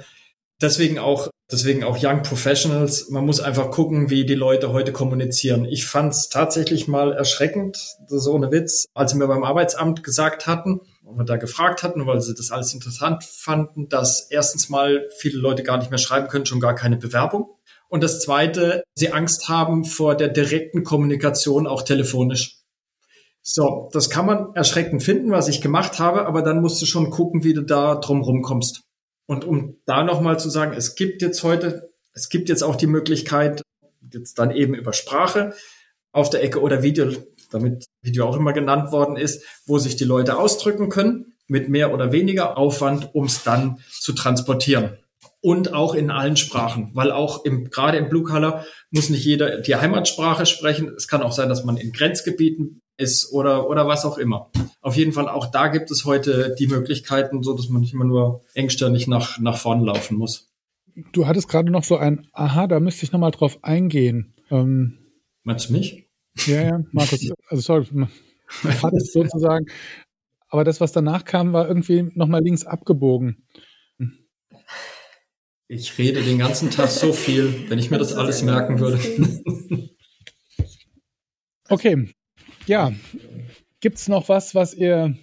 Deswegen 0.61 0.99
auch 0.99 1.29
Deswegen 1.51 1.83
auch 1.83 1.97
Young 1.99 2.21
Professionals. 2.21 3.09
Man 3.09 3.25
muss 3.25 3.39
einfach 3.39 3.71
gucken, 3.71 4.11
wie 4.11 4.23
die 4.23 4.35
Leute 4.35 4.71
heute 4.71 4.91
kommunizieren. 4.91 5.65
Ich 5.65 5.87
fand 5.87 6.13
es 6.13 6.29
tatsächlich 6.29 6.87
mal 6.87 7.11
erschreckend, 7.11 7.95
so 8.05 8.33
ohne 8.33 8.51
Witz, 8.51 8.85
als 8.93 9.11
sie 9.11 9.17
mir 9.17 9.27
beim 9.27 9.43
Arbeitsamt 9.43 10.03
gesagt 10.03 10.45
hatten, 10.45 10.81
und 11.03 11.17
wir 11.17 11.25
da 11.25 11.37
gefragt 11.37 11.81
hatten, 11.81 12.05
weil 12.05 12.21
sie 12.21 12.35
das 12.35 12.51
alles 12.51 12.71
interessant 12.75 13.23
fanden, 13.23 13.89
dass 13.89 14.27
erstens 14.29 14.69
mal 14.69 15.07
viele 15.17 15.39
Leute 15.39 15.63
gar 15.63 15.79
nicht 15.79 15.89
mehr 15.89 15.97
schreiben 15.97 16.27
können, 16.27 16.45
schon 16.45 16.59
gar 16.59 16.75
keine 16.75 16.97
Bewerbung. 16.97 17.49
Und 17.87 18.03
das 18.03 18.21
zweite, 18.21 18.83
sie 18.93 19.11
Angst 19.11 19.49
haben 19.49 19.85
vor 19.85 20.13
der 20.13 20.27
direkten 20.27 20.83
Kommunikation 20.83 21.65
auch 21.65 21.81
telefonisch. 21.81 22.59
So, 23.41 23.89
das 23.91 24.11
kann 24.11 24.27
man 24.27 24.53
erschreckend 24.53 25.01
finden, 25.01 25.31
was 25.31 25.47
ich 25.47 25.61
gemacht 25.61 25.97
habe, 25.97 26.27
aber 26.27 26.43
dann 26.43 26.61
musst 26.61 26.79
du 26.79 26.85
schon 26.85 27.09
gucken, 27.09 27.43
wie 27.43 27.55
du 27.55 27.63
da 27.63 27.95
drum 27.95 28.21
rumkommst. 28.21 28.83
Und 29.29 29.45
um 29.45 29.77
da 29.85 30.03
nochmal 30.03 30.39
zu 30.39 30.49
sagen, 30.49 30.73
es 30.75 30.95
gibt 30.95 31.21
jetzt 31.21 31.43
heute, 31.43 31.91
es 32.13 32.29
gibt 32.29 32.49
jetzt 32.49 32.63
auch 32.63 32.75
die 32.75 32.87
Möglichkeit, 32.87 33.61
jetzt 34.11 34.39
dann 34.39 34.49
eben 34.49 34.73
über 34.73 34.91
Sprache 34.91 35.53
auf 36.11 36.31
der 36.31 36.43
Ecke 36.43 36.59
oder 36.59 36.81
Video, 36.81 37.11
damit 37.51 37.85
Video 38.01 38.27
auch 38.27 38.37
immer 38.37 38.53
genannt 38.53 38.91
worden 38.91 39.17
ist, 39.17 39.45
wo 39.67 39.77
sich 39.77 39.95
die 39.95 40.03
Leute 40.03 40.39
ausdrücken 40.39 40.89
können 40.89 41.35
mit 41.45 41.69
mehr 41.69 41.93
oder 41.93 42.11
weniger 42.11 42.57
Aufwand, 42.57 43.13
um 43.13 43.25
es 43.25 43.43
dann 43.43 43.77
zu 43.91 44.13
transportieren. 44.13 44.97
Und 45.41 45.75
auch 45.75 45.93
in 45.93 46.09
allen 46.09 46.35
Sprachen, 46.35 46.89
weil 46.95 47.11
auch 47.11 47.45
im, 47.45 47.69
gerade 47.69 47.99
im 47.99 48.09
Blue 48.09 48.23
Color 48.23 48.65
muss 48.89 49.11
nicht 49.11 49.25
jeder 49.25 49.59
die 49.59 49.75
Heimatsprache 49.75 50.47
sprechen. 50.47 50.91
Es 50.97 51.07
kann 51.07 51.21
auch 51.21 51.33
sein, 51.33 51.49
dass 51.49 51.63
man 51.63 51.77
in 51.77 51.91
Grenzgebieten 51.91 52.81
ist 52.99 53.31
oder, 53.31 53.69
oder 53.69 53.87
was 53.87 54.05
auch 54.05 54.17
immer. 54.17 54.51
Auf 54.81 54.97
jeden 54.97 55.13
Fall 55.13 55.29
auch 55.29 55.47
da 55.47 55.69
gibt 55.69 55.89
es 55.89 56.03
heute 56.03 56.55
die 56.59 56.67
Möglichkeiten, 56.67 57.43
so 57.43 57.55
dass 57.55 57.69
man 57.69 57.81
nicht 57.81 57.93
immer 57.93 58.05
nur 58.05 58.41
engstirnig 58.53 59.07
nach, 59.07 59.39
nach 59.39 59.57
vorne 59.57 59.85
laufen 59.85 60.17
muss. 60.17 60.51
Du 61.13 61.25
hattest 61.25 61.47
gerade 61.47 61.71
noch 61.71 61.85
so 61.85 61.95
ein 61.95 62.27
Aha, 62.33 62.67
da 62.67 62.81
müsste 62.81 63.05
ich 63.05 63.13
nochmal 63.13 63.31
drauf 63.31 63.59
eingehen. 63.63 64.33
Ähm, 64.51 64.97
Meinst 65.43 65.69
du 65.69 65.73
mich? 65.73 66.09
Ja, 66.45 66.61
ja, 66.61 66.83
Markus, 66.91 67.31
also 67.47 67.61
sorry, 67.61 67.87
hattest 68.83 69.13
sozusagen, 69.13 69.67
aber 70.49 70.65
das, 70.65 70.81
was 70.81 70.91
danach 70.91 71.23
kam, 71.23 71.53
war 71.53 71.67
irgendwie 71.67 72.11
nochmal 72.15 72.43
links 72.43 72.65
abgebogen. 72.65 73.45
Ich 75.67 75.97
rede 75.97 76.21
den 76.21 76.39
ganzen 76.39 76.69
Tag 76.69 76.89
so 76.89 77.13
viel, 77.13 77.69
wenn 77.69 77.79
ich 77.79 77.91
mir 77.91 77.97
das 77.97 78.13
alles 78.13 78.41
merken 78.43 78.79
würde. 78.79 78.99
Okay, 81.69 82.09
ja, 82.69 82.93
gibt 83.81 83.97
es 83.97 84.07
noch 84.07 84.29
was, 84.29 84.55
was 84.55 84.73
ihr 84.73 85.15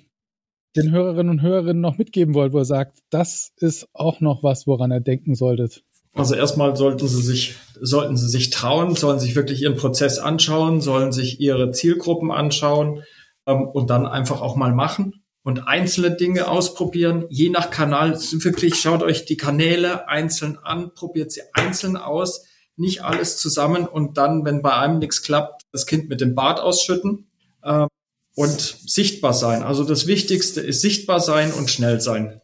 den 0.76 0.90
Hörerinnen 0.90 1.30
und 1.30 1.42
Hörerinnen 1.42 1.80
noch 1.80 1.96
mitgeben 1.96 2.34
wollt, 2.34 2.52
wo 2.52 2.58
ihr 2.58 2.64
sagt, 2.64 2.98
das 3.08 3.52
ist 3.56 3.88
auch 3.94 4.20
noch 4.20 4.42
was, 4.42 4.66
woran 4.66 4.92
ihr 4.92 5.00
denken 5.00 5.34
solltet? 5.34 5.82
Also 6.12 6.34
erstmal 6.34 6.76
sollten 6.76 7.06
sie 7.06 7.22
sich, 7.22 7.54
sollten 7.80 8.16
sie 8.16 8.28
sich 8.28 8.50
trauen, 8.50 8.94
sollen 8.94 9.20
sich 9.20 9.36
wirklich 9.36 9.62
ihren 9.62 9.76
Prozess 9.76 10.18
anschauen, 10.18 10.80
sollen 10.80 11.12
sich 11.12 11.40
ihre 11.40 11.70
Zielgruppen 11.70 12.30
anschauen 12.30 13.02
ähm, 13.46 13.68
und 13.68 13.90
dann 13.90 14.06
einfach 14.06 14.40
auch 14.40 14.56
mal 14.56 14.74
machen 14.74 15.22
und 15.42 15.68
einzelne 15.68 16.16
Dinge 16.16 16.48
ausprobieren. 16.48 17.26
Je 17.28 17.50
nach 17.50 17.70
Kanal, 17.70 18.18
wirklich 18.18 18.76
schaut 18.76 19.02
euch 19.02 19.24
die 19.24 19.36
Kanäle 19.36 20.08
einzeln 20.08 20.58
an, 20.58 20.92
probiert 20.94 21.32
sie 21.32 21.42
einzeln 21.52 21.96
aus, 21.96 22.44
nicht 22.76 23.04
alles 23.04 23.38
zusammen 23.38 23.86
und 23.86 24.18
dann, 24.18 24.44
wenn 24.44 24.62
bei 24.62 24.74
einem 24.74 24.98
nichts 24.98 25.22
klappt, 25.22 25.62
das 25.72 25.86
Kind 25.86 26.08
mit 26.08 26.20
dem 26.20 26.34
Bart 26.34 26.60
ausschütten 26.60 27.26
äh, 27.66 27.86
und 28.34 28.60
sichtbar 28.60 29.34
sein. 29.34 29.62
Also 29.62 29.84
das 29.84 30.06
Wichtigste 30.06 30.60
ist 30.60 30.80
sichtbar 30.80 31.20
sein 31.20 31.52
und 31.52 31.70
schnell 31.70 32.00
sein. 32.00 32.40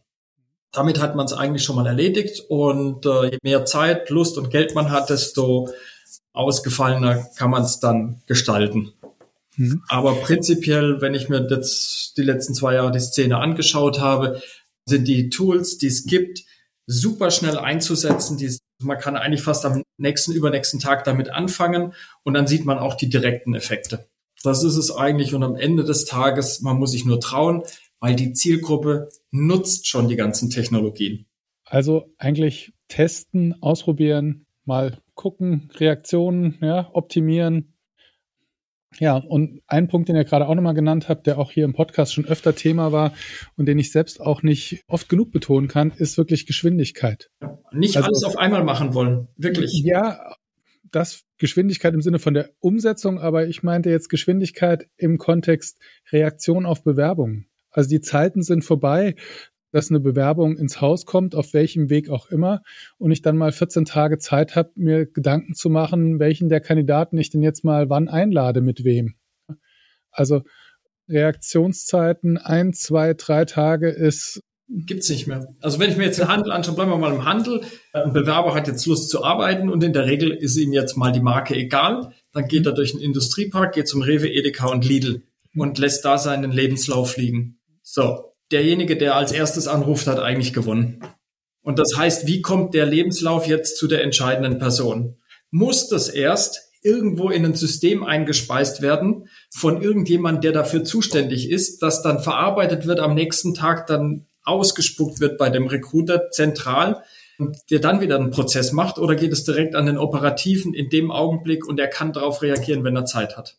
Damit 0.71 0.99
hat 0.99 1.15
man 1.15 1.25
es 1.25 1.33
eigentlich 1.33 1.63
schon 1.63 1.75
mal 1.75 1.85
erledigt 1.85 2.43
und 2.49 3.05
äh, 3.05 3.31
je 3.31 3.37
mehr 3.43 3.63
Zeit, 3.65 4.09
Lust 4.09 4.37
und 4.37 4.49
Geld 4.49 4.73
man 4.73 4.91
hat, 4.91 5.09
desto 5.09 5.69
ausgefallener 6.33 7.27
kann 7.37 7.51
man 7.51 7.61
es 7.61 7.79
dann 7.79 8.23
gestalten. 8.25 8.93
Mhm. 9.55 9.83
Aber 9.87 10.15
prinzipiell, 10.15 10.99
wenn 10.99 11.13
ich 11.13 11.29
mir 11.29 11.47
jetzt 11.47 12.17
die 12.17 12.23
letzten 12.23 12.55
zwei 12.55 12.73
Jahre 12.73 12.91
die 12.91 12.99
Szene 12.99 13.37
angeschaut 13.37 13.99
habe, 13.99 14.41
sind 14.85 15.07
die 15.07 15.29
Tools, 15.29 15.77
die 15.77 15.87
es 15.87 16.05
gibt, 16.05 16.43
super 16.87 17.29
schnell 17.29 17.59
einzusetzen. 17.59 18.37
Die, 18.37 18.51
man 18.81 18.97
kann 18.97 19.15
eigentlich 19.15 19.43
fast 19.43 19.65
am 19.65 19.83
nächsten, 19.97 20.33
übernächsten 20.33 20.79
Tag 20.79 21.03
damit 21.03 21.29
anfangen 21.29 21.93
und 22.23 22.33
dann 22.33 22.47
sieht 22.47 22.65
man 22.65 22.79
auch 22.79 22.95
die 22.95 23.09
direkten 23.09 23.53
Effekte. 23.53 24.07
Das 24.43 24.63
ist 24.63 24.75
es 24.75 24.95
eigentlich 24.95 25.33
und 25.33 25.41
am 25.43 25.55
Ende 25.55 25.83
des 25.83 26.05
Tages, 26.05 26.61
man 26.61 26.77
muss 26.77 26.91
sich 26.91 27.05
nur 27.05 27.19
trauen, 27.19 27.63
weil 27.99 28.15
die 28.15 28.33
Zielgruppe 28.33 29.07
nutzt 29.31 29.87
schon 29.87 30.09
die 30.09 30.17
ganzen 30.17 30.49
Technologien. 30.49 31.25
Also 31.63 32.13
eigentlich 32.17 32.73
testen, 32.89 33.55
ausprobieren, 33.61 34.45
mal 34.65 34.99
gucken, 35.15 35.71
Reaktionen, 35.79 36.57
ja, 36.61 36.89
optimieren, 36.93 37.73
ja, 38.99 39.17
und 39.17 39.61
ein 39.67 39.87
Punkt, 39.87 40.09
den 40.09 40.15
ihr 40.15 40.23
gerade 40.23 40.47
auch 40.47 40.55
nochmal 40.55 40.73
genannt 40.73 41.09
habt, 41.09 41.25
der 41.27 41.39
auch 41.39 41.51
hier 41.51 41.65
im 41.65 41.73
Podcast 41.73 42.13
schon 42.13 42.25
öfter 42.25 42.55
Thema 42.55 42.91
war 42.91 43.13
und 43.57 43.65
den 43.65 43.79
ich 43.79 43.91
selbst 43.91 44.21
auch 44.21 44.43
nicht 44.43 44.83
oft 44.87 45.09
genug 45.09 45.31
betonen 45.31 45.67
kann, 45.67 45.91
ist 45.91 46.17
wirklich 46.17 46.45
Geschwindigkeit. 46.45 47.29
Ja, 47.41 47.57
nicht 47.71 47.97
also, 47.97 48.07
alles 48.07 48.23
auf 48.23 48.37
einmal 48.37 48.63
machen 48.63 48.93
wollen, 48.93 49.27
wirklich. 49.37 49.71
Ja, 49.83 50.35
das 50.93 51.23
Geschwindigkeit 51.37 51.93
im 51.93 52.01
Sinne 52.01 52.19
von 52.19 52.33
der 52.33 52.51
Umsetzung, 52.59 53.19
aber 53.19 53.47
ich 53.47 53.63
meinte 53.63 53.89
jetzt 53.89 54.09
Geschwindigkeit 54.09 54.87
im 54.95 55.17
Kontext 55.17 55.81
Reaktion 56.11 56.65
auf 56.65 56.83
Bewerbungen. 56.83 57.47
Also 57.71 57.89
die 57.89 58.01
Zeiten 58.01 58.43
sind 58.43 58.63
vorbei, 58.63 59.15
dass 59.71 59.89
eine 59.89 59.99
Bewerbung 59.99 60.55
ins 60.55 60.81
Haus 60.81 61.05
kommt, 61.05 61.33
auf 61.33 61.53
welchem 61.53 61.89
Weg 61.89 62.09
auch 62.09 62.27
immer, 62.27 62.61
und 62.99 63.11
ich 63.11 63.23
dann 63.23 63.37
mal 63.37 63.51
14 63.51 63.85
Tage 63.85 64.19
Zeit 64.19 64.55
habe, 64.55 64.71
mir 64.75 65.07
Gedanken 65.07 65.55
zu 65.55 65.69
machen, 65.69 66.19
welchen 66.19 66.47
der 66.47 66.61
Kandidaten 66.61 67.17
ich 67.17 67.31
denn 67.31 67.41
jetzt 67.41 67.63
mal 67.63 67.89
wann 67.89 68.07
einlade, 68.07 68.61
mit 68.61 68.83
wem. 68.83 69.15
Also 70.11 70.43
Reaktionszeiten 71.09 72.37
ein, 72.37 72.73
zwei, 72.73 73.15
drei 73.15 73.45
Tage 73.45 73.89
ist 73.89 74.43
gibt's 74.67 75.09
nicht 75.09 75.27
mehr. 75.27 75.47
Also 75.61 75.79
wenn 75.79 75.89
ich 75.89 75.97
mir 75.97 76.05
jetzt 76.05 76.19
den 76.19 76.27
Handel 76.27 76.51
anschaue, 76.51 76.75
bleiben 76.75 76.91
wir 76.91 76.97
mal 76.97 77.13
im 77.13 77.25
Handel. 77.25 77.61
Ein 77.91 78.13
Bewerber 78.13 78.53
hat 78.55 78.67
jetzt 78.67 78.85
Lust 78.85 79.09
zu 79.09 79.23
arbeiten 79.23 79.69
und 79.69 79.83
in 79.83 79.93
der 79.93 80.05
Regel 80.05 80.31
ist 80.31 80.57
ihm 80.57 80.73
jetzt 80.73 80.97
mal 80.97 81.11
die 81.11 81.21
Marke 81.21 81.55
egal. 81.55 82.13
Dann 82.31 82.47
geht 82.47 82.65
er 82.65 82.71
durch 82.71 82.93
einen 82.93 83.03
Industriepark, 83.03 83.73
geht 83.73 83.87
zum 83.87 84.01
Rewe, 84.01 84.29
Edeka 84.29 84.67
und 84.67 84.85
Lidl 84.85 85.23
und 85.55 85.77
lässt 85.77 86.05
da 86.05 86.17
seinen 86.17 86.51
Lebenslauf 86.51 87.17
liegen. 87.17 87.59
So, 87.81 88.33
derjenige, 88.51 88.97
der 88.97 89.15
als 89.15 89.31
erstes 89.31 89.67
anruft, 89.67 90.07
hat 90.07 90.19
eigentlich 90.19 90.53
gewonnen. 90.53 91.01
Und 91.61 91.79
das 91.79 91.95
heißt, 91.95 92.27
wie 92.27 92.41
kommt 92.41 92.73
der 92.73 92.85
Lebenslauf 92.85 93.47
jetzt 93.47 93.77
zu 93.77 93.87
der 93.87 94.03
entscheidenden 94.03 94.57
Person? 94.57 95.17
Muss 95.51 95.87
das 95.87 96.09
erst 96.09 96.61
irgendwo 96.81 97.29
in 97.29 97.45
ein 97.45 97.55
System 97.55 98.03
eingespeist 98.03 98.81
werden 98.81 99.29
von 99.55 99.81
irgendjemand, 99.81 100.43
der 100.43 100.51
dafür 100.51 100.83
zuständig 100.83 101.49
ist, 101.49 101.81
das 101.81 102.01
dann 102.01 102.19
verarbeitet 102.19 102.85
wird, 102.85 102.99
am 102.99 103.13
nächsten 103.13 103.53
Tag 103.53 103.87
dann 103.87 104.25
ausgespuckt 104.43 105.19
wird 105.19 105.37
bei 105.37 105.49
dem 105.49 105.67
Recruiter 105.67 106.29
zentral, 106.31 107.03
der 107.69 107.79
dann 107.79 108.01
wieder 108.01 108.15
einen 108.15 108.31
Prozess 108.31 108.71
macht, 108.71 108.99
oder 108.99 109.15
geht 109.15 109.33
es 109.33 109.43
direkt 109.43 109.75
an 109.75 109.85
den 109.85 109.97
Operativen 109.97 110.73
in 110.73 110.89
dem 110.89 111.11
Augenblick 111.11 111.67
und 111.67 111.79
er 111.79 111.87
kann 111.87 112.13
darauf 112.13 112.41
reagieren, 112.41 112.83
wenn 112.83 112.95
er 112.95 113.05
Zeit 113.05 113.37
hat? 113.37 113.57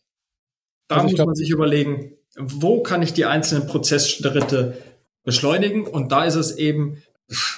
Da 0.87 0.95
also 0.95 1.07
muss 1.07 1.15
glaub, 1.15 1.27
man 1.27 1.35
sich 1.35 1.49
überlegen, 1.49 2.13
wo 2.37 2.81
kann 2.81 3.01
ich 3.01 3.13
die 3.13 3.25
einzelnen 3.25 3.67
Prozessschritte 3.67 4.77
beschleunigen? 5.23 5.87
Und 5.87 6.11
da 6.11 6.25
ist 6.25 6.35
es 6.35 6.55
eben, 6.57 7.03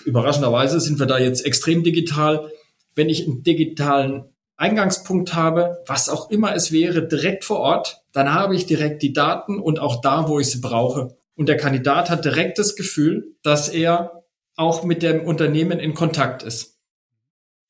überraschenderweise 0.05 0.79
sind 0.79 0.99
wir 0.99 1.05
da 1.05 1.17
jetzt 1.17 1.45
extrem 1.45 1.83
digital. 1.83 2.51
Wenn 2.95 3.09
ich 3.09 3.25
einen 3.25 3.43
digitalen 3.43 4.25
Eingangspunkt 4.55 5.35
habe, 5.35 5.83
was 5.85 6.09
auch 6.09 6.31
immer 6.31 6.55
es 6.55 6.71
wäre, 6.71 7.07
direkt 7.07 7.43
vor 7.43 7.59
Ort, 7.59 8.01
dann 8.11 8.33
habe 8.33 8.55
ich 8.55 8.65
direkt 8.65 9.03
die 9.03 9.13
Daten 9.13 9.59
und 9.59 9.79
auch 9.79 10.01
da, 10.01 10.27
wo 10.27 10.39
ich 10.39 10.49
sie 10.49 10.61
brauche. 10.61 11.15
Und 11.37 11.47
der 11.47 11.57
Kandidat 11.57 12.09
hat 12.09 12.25
direkt 12.25 12.59
das 12.59 12.75
Gefühl, 12.75 13.35
dass 13.43 13.69
er 13.69 14.25
auch 14.55 14.83
mit 14.83 15.03
dem 15.03 15.23
Unternehmen 15.23 15.79
in 15.79 15.93
Kontakt 15.93 16.43
ist. 16.43 16.79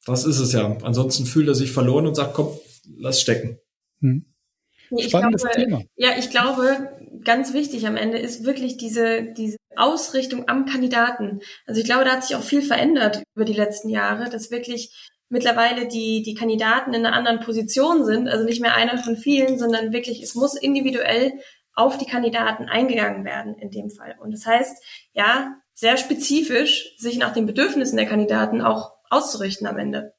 Das 0.05 0.23
ist 0.23 0.39
es 0.39 0.53
ja. 0.53 0.77
Ansonsten 0.83 1.25
fühlt 1.25 1.49
er 1.49 1.55
sich 1.55 1.71
verloren 1.71 2.07
und 2.07 2.15
sagt, 2.15 2.33
komm, 2.33 2.57
lass 2.97 3.19
stecken. 3.19 3.59
Hm. 3.99 4.25
Spannendes 4.99 5.41
glaube, 5.41 5.55
Thema. 5.57 5.83
Ja, 5.97 6.11
ich 6.17 6.29
glaube, 6.29 6.89
ganz 7.25 7.53
wichtig 7.53 7.85
am 7.87 7.97
Ende 7.97 8.17
ist 8.17 8.45
wirklich 8.45 8.77
diese, 8.77 9.33
diese 9.33 9.57
Ausrichtung 9.75 10.47
am 10.47 10.65
Kandidaten. 10.65 11.41
Also 11.65 11.81
ich 11.81 11.85
glaube, 11.85 12.05
da 12.05 12.11
hat 12.11 12.23
sich 12.23 12.37
auch 12.37 12.43
viel 12.43 12.61
verändert 12.61 13.21
über 13.35 13.43
die 13.43 13.53
letzten 13.53 13.89
Jahre, 13.89 14.29
dass 14.29 14.49
wirklich 14.49 15.13
mittlerweile 15.27 15.89
die, 15.89 16.23
die 16.23 16.35
Kandidaten 16.35 16.93
in 16.93 17.05
einer 17.05 17.15
anderen 17.15 17.41
Position 17.41 18.05
sind, 18.05 18.29
also 18.29 18.45
nicht 18.45 18.61
mehr 18.61 18.75
einer 18.75 18.97
von 18.97 19.17
vielen, 19.17 19.59
sondern 19.59 19.91
wirklich, 19.91 20.23
es 20.23 20.35
muss 20.35 20.55
individuell 20.55 21.33
auf 21.77 21.97
die 21.97 22.05
Kandidaten 22.05 22.65
eingegangen 22.65 23.23
werden 23.23 23.55
in 23.55 23.69
dem 23.69 23.89
Fall. 23.91 24.15
Und 24.19 24.31
das 24.31 24.45
heißt, 24.45 24.83
ja, 25.13 25.55
sehr 25.73 25.97
spezifisch 25.97 26.95
sich 26.97 27.19
nach 27.19 27.33
den 27.33 27.45
Bedürfnissen 27.45 27.97
der 27.97 28.07
Kandidaten 28.07 28.61
auch 28.61 28.93
auszurichten 29.11 29.67
am 29.67 29.77
Ende. 29.77 30.13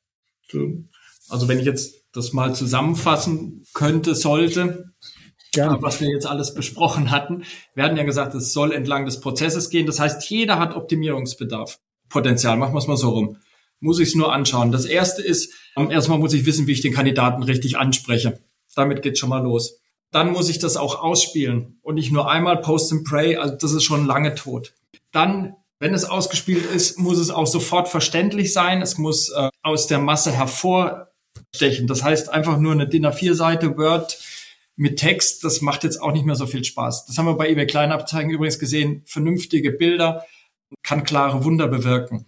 Also 1.28 1.48
wenn 1.48 1.58
ich 1.58 1.66
jetzt 1.66 1.96
das 2.12 2.32
mal 2.32 2.54
zusammenfassen 2.54 3.64
könnte, 3.74 4.14
sollte, 4.14 4.92
ja. 5.56 5.76
was 5.82 6.00
wir 6.00 6.08
jetzt 6.08 6.26
alles 6.26 6.54
besprochen 6.54 7.10
hatten. 7.10 7.42
Wir 7.74 7.82
hatten 7.82 7.96
ja 7.96 8.04
gesagt, 8.04 8.36
es 8.36 8.52
soll 8.52 8.72
entlang 8.72 9.04
des 9.04 9.20
Prozesses 9.20 9.68
gehen. 9.68 9.86
Das 9.86 9.98
heißt, 9.98 10.30
jeder 10.30 10.60
hat 10.60 10.76
Optimierungsbedarf. 10.76 11.80
Potenzial, 12.08 12.56
machen 12.56 12.72
wir 12.72 12.78
es 12.78 12.86
mal 12.86 12.96
so 12.96 13.10
rum. 13.10 13.36
Muss 13.80 13.98
ich 13.98 14.10
es 14.10 14.14
nur 14.14 14.32
anschauen. 14.32 14.70
Das 14.70 14.86
erste 14.86 15.22
ist, 15.22 15.52
ähm, 15.76 15.90
erstmal 15.90 16.18
muss 16.18 16.32
ich 16.32 16.46
wissen, 16.46 16.68
wie 16.68 16.72
ich 16.72 16.80
den 16.80 16.94
Kandidaten 16.94 17.42
richtig 17.42 17.78
anspreche. 17.78 18.40
Damit 18.76 19.02
geht 19.02 19.18
schon 19.18 19.28
mal 19.28 19.42
los. 19.42 19.77
Dann 20.10 20.32
muss 20.32 20.48
ich 20.48 20.58
das 20.58 20.76
auch 20.76 21.02
ausspielen 21.02 21.78
und 21.82 21.96
nicht 21.96 22.12
nur 22.12 22.30
einmal 22.30 22.58
Post 22.60 22.92
and 22.92 23.04
Pray, 23.04 23.36
also 23.36 23.54
das 23.54 23.72
ist 23.72 23.84
schon 23.84 24.06
lange 24.06 24.34
tot. 24.34 24.74
Dann, 25.12 25.54
wenn 25.78 25.94
es 25.94 26.04
ausgespielt 26.04 26.64
ist, 26.64 26.98
muss 26.98 27.18
es 27.18 27.30
auch 27.30 27.46
sofort 27.46 27.88
verständlich 27.88 28.52
sein. 28.52 28.80
Es 28.82 28.98
muss 28.98 29.28
äh, 29.30 29.50
aus 29.62 29.86
der 29.86 29.98
Masse 29.98 30.32
hervorstechen. 30.32 31.86
Das 31.86 32.02
heißt 32.02 32.30
einfach 32.30 32.58
nur 32.58 32.72
eine 32.72 32.88
DIN 32.88 33.06
A4-Seite 33.06 33.76
Word 33.76 34.18
mit 34.76 34.98
Text, 34.98 35.42
das 35.42 35.60
macht 35.60 35.82
jetzt 35.82 36.00
auch 36.00 36.12
nicht 36.12 36.24
mehr 36.24 36.36
so 36.36 36.46
viel 36.46 36.62
Spaß. 36.62 37.06
Das 37.06 37.18
haben 37.18 37.26
wir 37.26 37.36
bei 37.36 37.48
eBay 37.48 37.66
Kleinabzeigen 37.66 38.30
übrigens 38.30 38.60
gesehen. 38.60 39.02
Vernünftige 39.06 39.72
Bilder 39.72 40.24
kann 40.84 41.02
klare 41.02 41.44
Wunder 41.44 41.66
bewirken. 41.66 42.26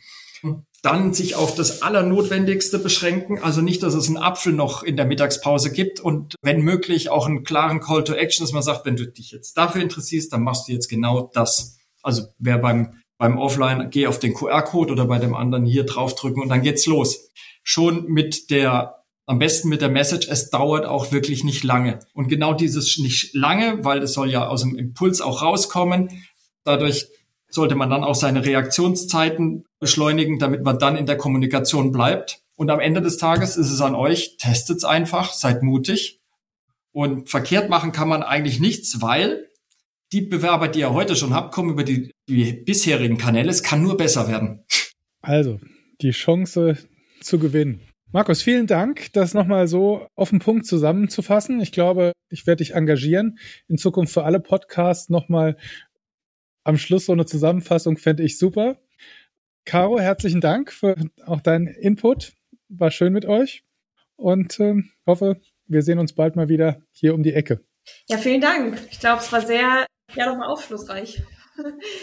Dann 0.82 1.12
sich 1.12 1.34
auf 1.34 1.54
das 1.54 1.82
Allernotwendigste 1.82 2.78
beschränken, 2.78 3.38
also 3.38 3.60
nicht, 3.60 3.82
dass 3.82 3.94
es 3.94 4.08
einen 4.08 4.16
Apfel 4.16 4.52
noch 4.52 4.82
in 4.82 4.96
der 4.96 5.04
Mittagspause 5.04 5.70
gibt 5.72 6.00
und 6.00 6.36
wenn 6.42 6.62
möglich 6.62 7.10
auch 7.10 7.26
einen 7.26 7.44
klaren 7.44 7.80
Call 7.80 8.02
to 8.04 8.14
Action, 8.14 8.44
dass 8.44 8.52
man 8.52 8.62
sagt, 8.62 8.86
wenn 8.86 8.96
du 8.96 9.06
dich 9.06 9.30
jetzt 9.30 9.56
dafür 9.58 9.82
interessierst, 9.82 10.32
dann 10.32 10.42
machst 10.42 10.68
du 10.68 10.72
jetzt 10.72 10.88
genau 10.88 11.30
das. 11.34 11.78
Also 12.02 12.24
wer 12.38 12.58
beim 12.58 12.94
beim 13.20 13.36
Offline 13.36 13.90
geh 13.90 14.06
auf 14.06 14.18
den 14.18 14.32
QR-Code 14.32 14.92
oder 14.92 15.04
bei 15.04 15.18
dem 15.18 15.34
anderen 15.34 15.66
hier 15.66 15.84
draufdrücken 15.84 16.42
und 16.42 16.48
dann 16.48 16.62
geht's 16.62 16.86
los. 16.86 17.28
Schon 17.62 18.06
mit 18.06 18.50
der 18.50 18.96
am 19.26 19.38
besten 19.38 19.68
mit 19.68 19.82
der 19.82 19.90
Message, 19.90 20.26
es 20.28 20.50
dauert 20.50 20.86
auch 20.86 21.12
wirklich 21.12 21.44
nicht 21.44 21.62
lange. 21.62 22.00
Und 22.14 22.28
genau 22.28 22.52
dieses 22.52 22.98
nicht 22.98 23.32
lange, 23.32 23.84
weil 23.84 24.02
es 24.02 24.14
soll 24.14 24.28
ja 24.28 24.48
aus 24.48 24.62
dem 24.62 24.74
Impuls 24.74 25.20
auch 25.20 25.42
rauskommen, 25.42 26.08
dadurch 26.64 27.06
sollte 27.48 27.76
man 27.76 27.90
dann 27.90 28.02
auch 28.02 28.16
seine 28.16 28.44
Reaktionszeiten 28.44 29.66
beschleunigen, 29.80 30.38
damit 30.38 30.62
man 30.62 30.78
dann 30.78 30.96
in 30.96 31.06
der 31.06 31.16
Kommunikation 31.16 31.90
bleibt. 31.90 32.42
Und 32.54 32.70
am 32.70 32.78
Ende 32.78 33.00
des 33.00 33.16
Tages 33.16 33.56
ist 33.56 33.70
es 33.70 33.80
an 33.80 33.94
euch, 33.94 34.36
testet's 34.36 34.84
einfach, 34.84 35.32
seid 35.32 35.62
mutig. 35.62 36.20
Und 36.92 37.28
verkehrt 37.28 37.70
machen 37.70 37.92
kann 37.92 38.08
man 38.08 38.22
eigentlich 38.22 38.60
nichts, 38.60 39.00
weil 39.00 39.48
die 40.12 40.20
Bewerber, 40.22 40.68
die 40.68 40.80
ihr 40.80 40.92
heute 40.92 41.16
schon 41.16 41.34
habt, 41.34 41.52
kommen 41.52 41.70
über 41.70 41.84
die, 41.84 42.12
die 42.28 42.52
bisherigen 42.52 43.16
Kanäle. 43.16 43.50
Es 43.50 43.62
kann 43.62 43.82
nur 43.82 43.96
besser 43.96 44.28
werden. 44.28 44.64
Also, 45.22 45.60
die 46.00 46.10
Chance 46.10 46.76
zu 47.20 47.38
gewinnen. 47.38 47.80
Markus, 48.12 48.42
vielen 48.42 48.66
Dank, 48.66 49.12
das 49.12 49.34
nochmal 49.34 49.68
so 49.68 50.08
auf 50.16 50.30
den 50.30 50.40
Punkt 50.40 50.66
zusammenzufassen. 50.66 51.60
Ich 51.60 51.70
glaube, 51.70 52.12
ich 52.28 52.46
werde 52.46 52.64
dich 52.64 52.74
engagieren. 52.74 53.38
In 53.68 53.78
Zukunft 53.78 54.12
für 54.12 54.24
alle 54.24 54.40
Podcasts 54.40 55.10
nochmal 55.10 55.56
am 56.64 56.76
Schluss 56.76 57.06
so 57.06 57.12
eine 57.12 57.24
Zusammenfassung 57.24 57.96
fände 57.96 58.24
ich 58.24 58.36
super. 58.36 58.78
Caro, 59.64 60.00
herzlichen 60.00 60.40
Dank 60.40 60.72
für 60.72 60.96
auch 61.26 61.40
deinen 61.40 61.66
Input. 61.66 62.32
War 62.68 62.90
schön 62.90 63.12
mit 63.12 63.26
euch 63.26 63.64
und 64.16 64.58
äh, 64.60 64.74
hoffe, 65.06 65.40
wir 65.66 65.82
sehen 65.82 65.98
uns 65.98 66.14
bald 66.14 66.36
mal 66.36 66.48
wieder 66.48 66.82
hier 66.92 67.14
um 67.14 67.22
die 67.22 67.32
Ecke. 67.32 67.60
Ja, 68.08 68.18
vielen 68.18 68.40
Dank. 68.40 68.80
Ich 68.90 69.00
glaube, 69.00 69.22
es 69.22 69.32
war 69.32 69.40
sehr, 69.40 69.86
ja, 70.14 70.26
nochmal 70.26 70.48
aufschlussreich. 70.48 71.22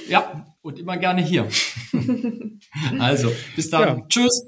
Ja, 0.07 0.45
und 0.61 0.77
immer 0.77 0.97
gerne 0.97 1.23
hier. 1.23 1.47
also, 2.99 3.31
bis 3.55 3.71
dann. 3.71 3.81
Ja. 3.81 4.05
Tschüss. 4.07 4.45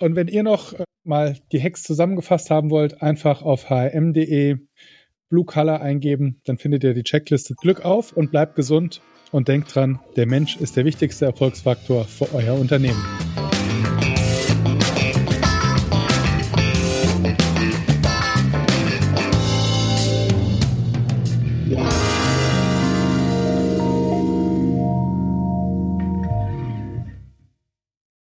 Und 0.00 0.16
wenn 0.16 0.26
ihr 0.26 0.42
noch 0.42 0.72
äh, 0.72 0.82
mal 1.04 1.38
die 1.52 1.62
Hacks 1.62 1.84
zusammengefasst 1.84 2.50
haben 2.50 2.70
wollt, 2.70 3.02
einfach 3.02 3.42
auf 3.42 3.70
hm.de 3.70 4.56
Blue 5.28 5.44
Color 5.44 5.80
eingeben, 5.80 6.40
dann 6.44 6.58
findet 6.58 6.82
ihr 6.82 6.92
die 6.92 7.04
Checkliste. 7.04 7.54
Glück 7.54 7.84
auf 7.84 8.12
und 8.12 8.32
bleibt 8.32 8.56
gesund. 8.56 9.00
Und 9.32 9.48
denkt 9.48 9.74
dran, 9.74 9.98
der 10.14 10.26
Mensch 10.26 10.56
ist 10.56 10.76
der 10.76 10.84
wichtigste 10.84 11.24
Erfolgsfaktor 11.24 12.04
für 12.04 12.32
euer 12.32 12.54
Unternehmen. 12.54 13.02